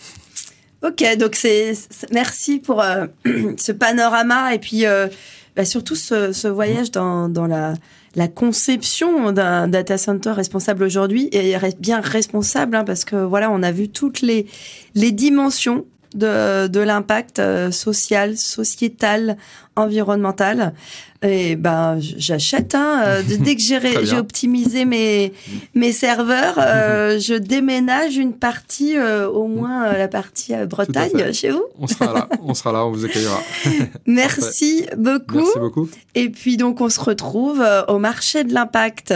Ok, 0.83 1.05
donc 1.19 1.35
c'est 1.35 1.73
merci 2.13 2.61
pour 2.61 2.81
euh, 2.81 3.07
ce 3.57 3.73
panorama 3.73 4.55
et 4.55 4.59
puis 4.59 4.85
bah, 5.57 5.65
surtout 5.65 5.97
ce, 5.97 6.47
voyage 6.49 6.93
dans, 6.93 7.29
la, 7.47 8.29
conception 8.29 9.33
d'un 9.33 9.67
data 9.67 9.99
center 9.99 10.31
responsable 10.31 10.85
aujourd'hui 10.85 11.29
et 11.33 11.57
bien 11.81 12.01
responsable 12.01 12.77
hein, 12.77 12.85
parce 12.85 13.05
que 13.05 13.17
voilà 13.17 13.51
on 13.51 13.63
a 13.65 13.73
vu 13.73 13.89
toutes 13.89 14.21
les 14.23 14.47
dimensions 14.95 15.85
de 16.15 16.81
l'impact 16.81 17.43
social, 17.73 18.37
sociétal, 18.37 19.37
environnemental. 19.75 20.75
Et 21.23 21.57
ben 21.57 21.99
j'achète. 21.99 22.77
Hein, 22.77 23.03
euh, 23.05 23.23
dès 23.41 23.57
que 23.57 23.61
j'ai 23.61 23.79
optimisé 24.17 24.85
mes 24.85 25.33
mes 25.75 25.91
serveurs, 25.91 26.55
euh, 26.59 27.19
je 27.19 27.35
déménage 27.35 28.17
une 28.17 28.35
partie, 28.35 28.97
euh, 28.97 29.29
au 29.29 29.49
moins 29.49 29.93
la 29.93 30.07
partie 30.07 30.55
Bretagne 30.69 31.33
chez 31.33 31.51
vous. 31.51 31.65
On 31.79 31.89
sera 31.89 32.13
là, 32.13 32.29
on 32.41 32.55
sera 32.55 32.73
là, 32.73 32.87
on 32.87 32.93
vous 32.93 33.05
accueillera. 33.05 33.41
Merci 34.07 34.87
beaucoup. 34.97 35.39
Merci 35.39 35.59
beaucoup. 35.59 35.89
Et 36.15 36.31
puis 36.31 36.57
donc 36.57 36.81
on 36.81 36.89
se 36.89 37.01
retrouve 37.01 37.65
au 37.89 37.99
marché 37.99 38.45
de 38.45 38.55
l'impact 38.55 39.13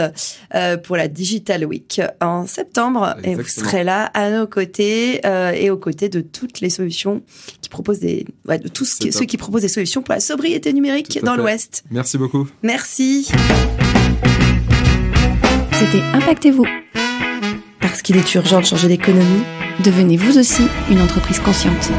pour 0.83 0.97
la 0.97 1.07
Digital 1.07 1.65
Week 1.65 2.01
en 2.19 2.45
septembre 2.47 3.15
et 3.23 3.35
vous 3.35 3.47
serez 3.47 3.83
là 3.83 4.05
à 4.13 4.29
nos 4.29 4.47
côtés 4.47 5.21
et 5.25 5.69
aux 5.69 5.77
côtés 5.77 6.09
de 6.09 6.19
toutes 6.19 6.59
les 6.59 6.69
solutions 6.69 7.21
qui 7.61 7.69
proposent 7.69 7.99
des, 7.99 8.25
ouais, 8.47 8.59
de 8.59 8.67
tous 8.67 8.85
ceux 8.85 9.25
qui 9.25 9.37
proposent 9.37 9.61
des 9.61 9.67
solutions 9.67 10.01
pour 10.01 10.13
la 10.13 10.19
sobriété 10.19 10.73
numérique 10.73 11.19
dans 11.23 11.35
l'Ouest. 11.35 11.83
Merci 11.93 12.17
beaucoup. 12.17 12.47
Merci. 12.63 13.29
C'était 15.73 16.01
Impactez-vous. 16.13 16.65
Parce 17.79 18.01
qu'il 18.01 18.17
est 18.17 18.33
urgent 18.33 18.61
de 18.61 18.65
changer 18.65 18.87
d'économie, 18.87 19.43
devenez 19.83 20.17
vous 20.17 20.39
aussi 20.39 20.63
une 20.89 20.99
entreprise 21.01 21.39
consciente. 21.39 21.91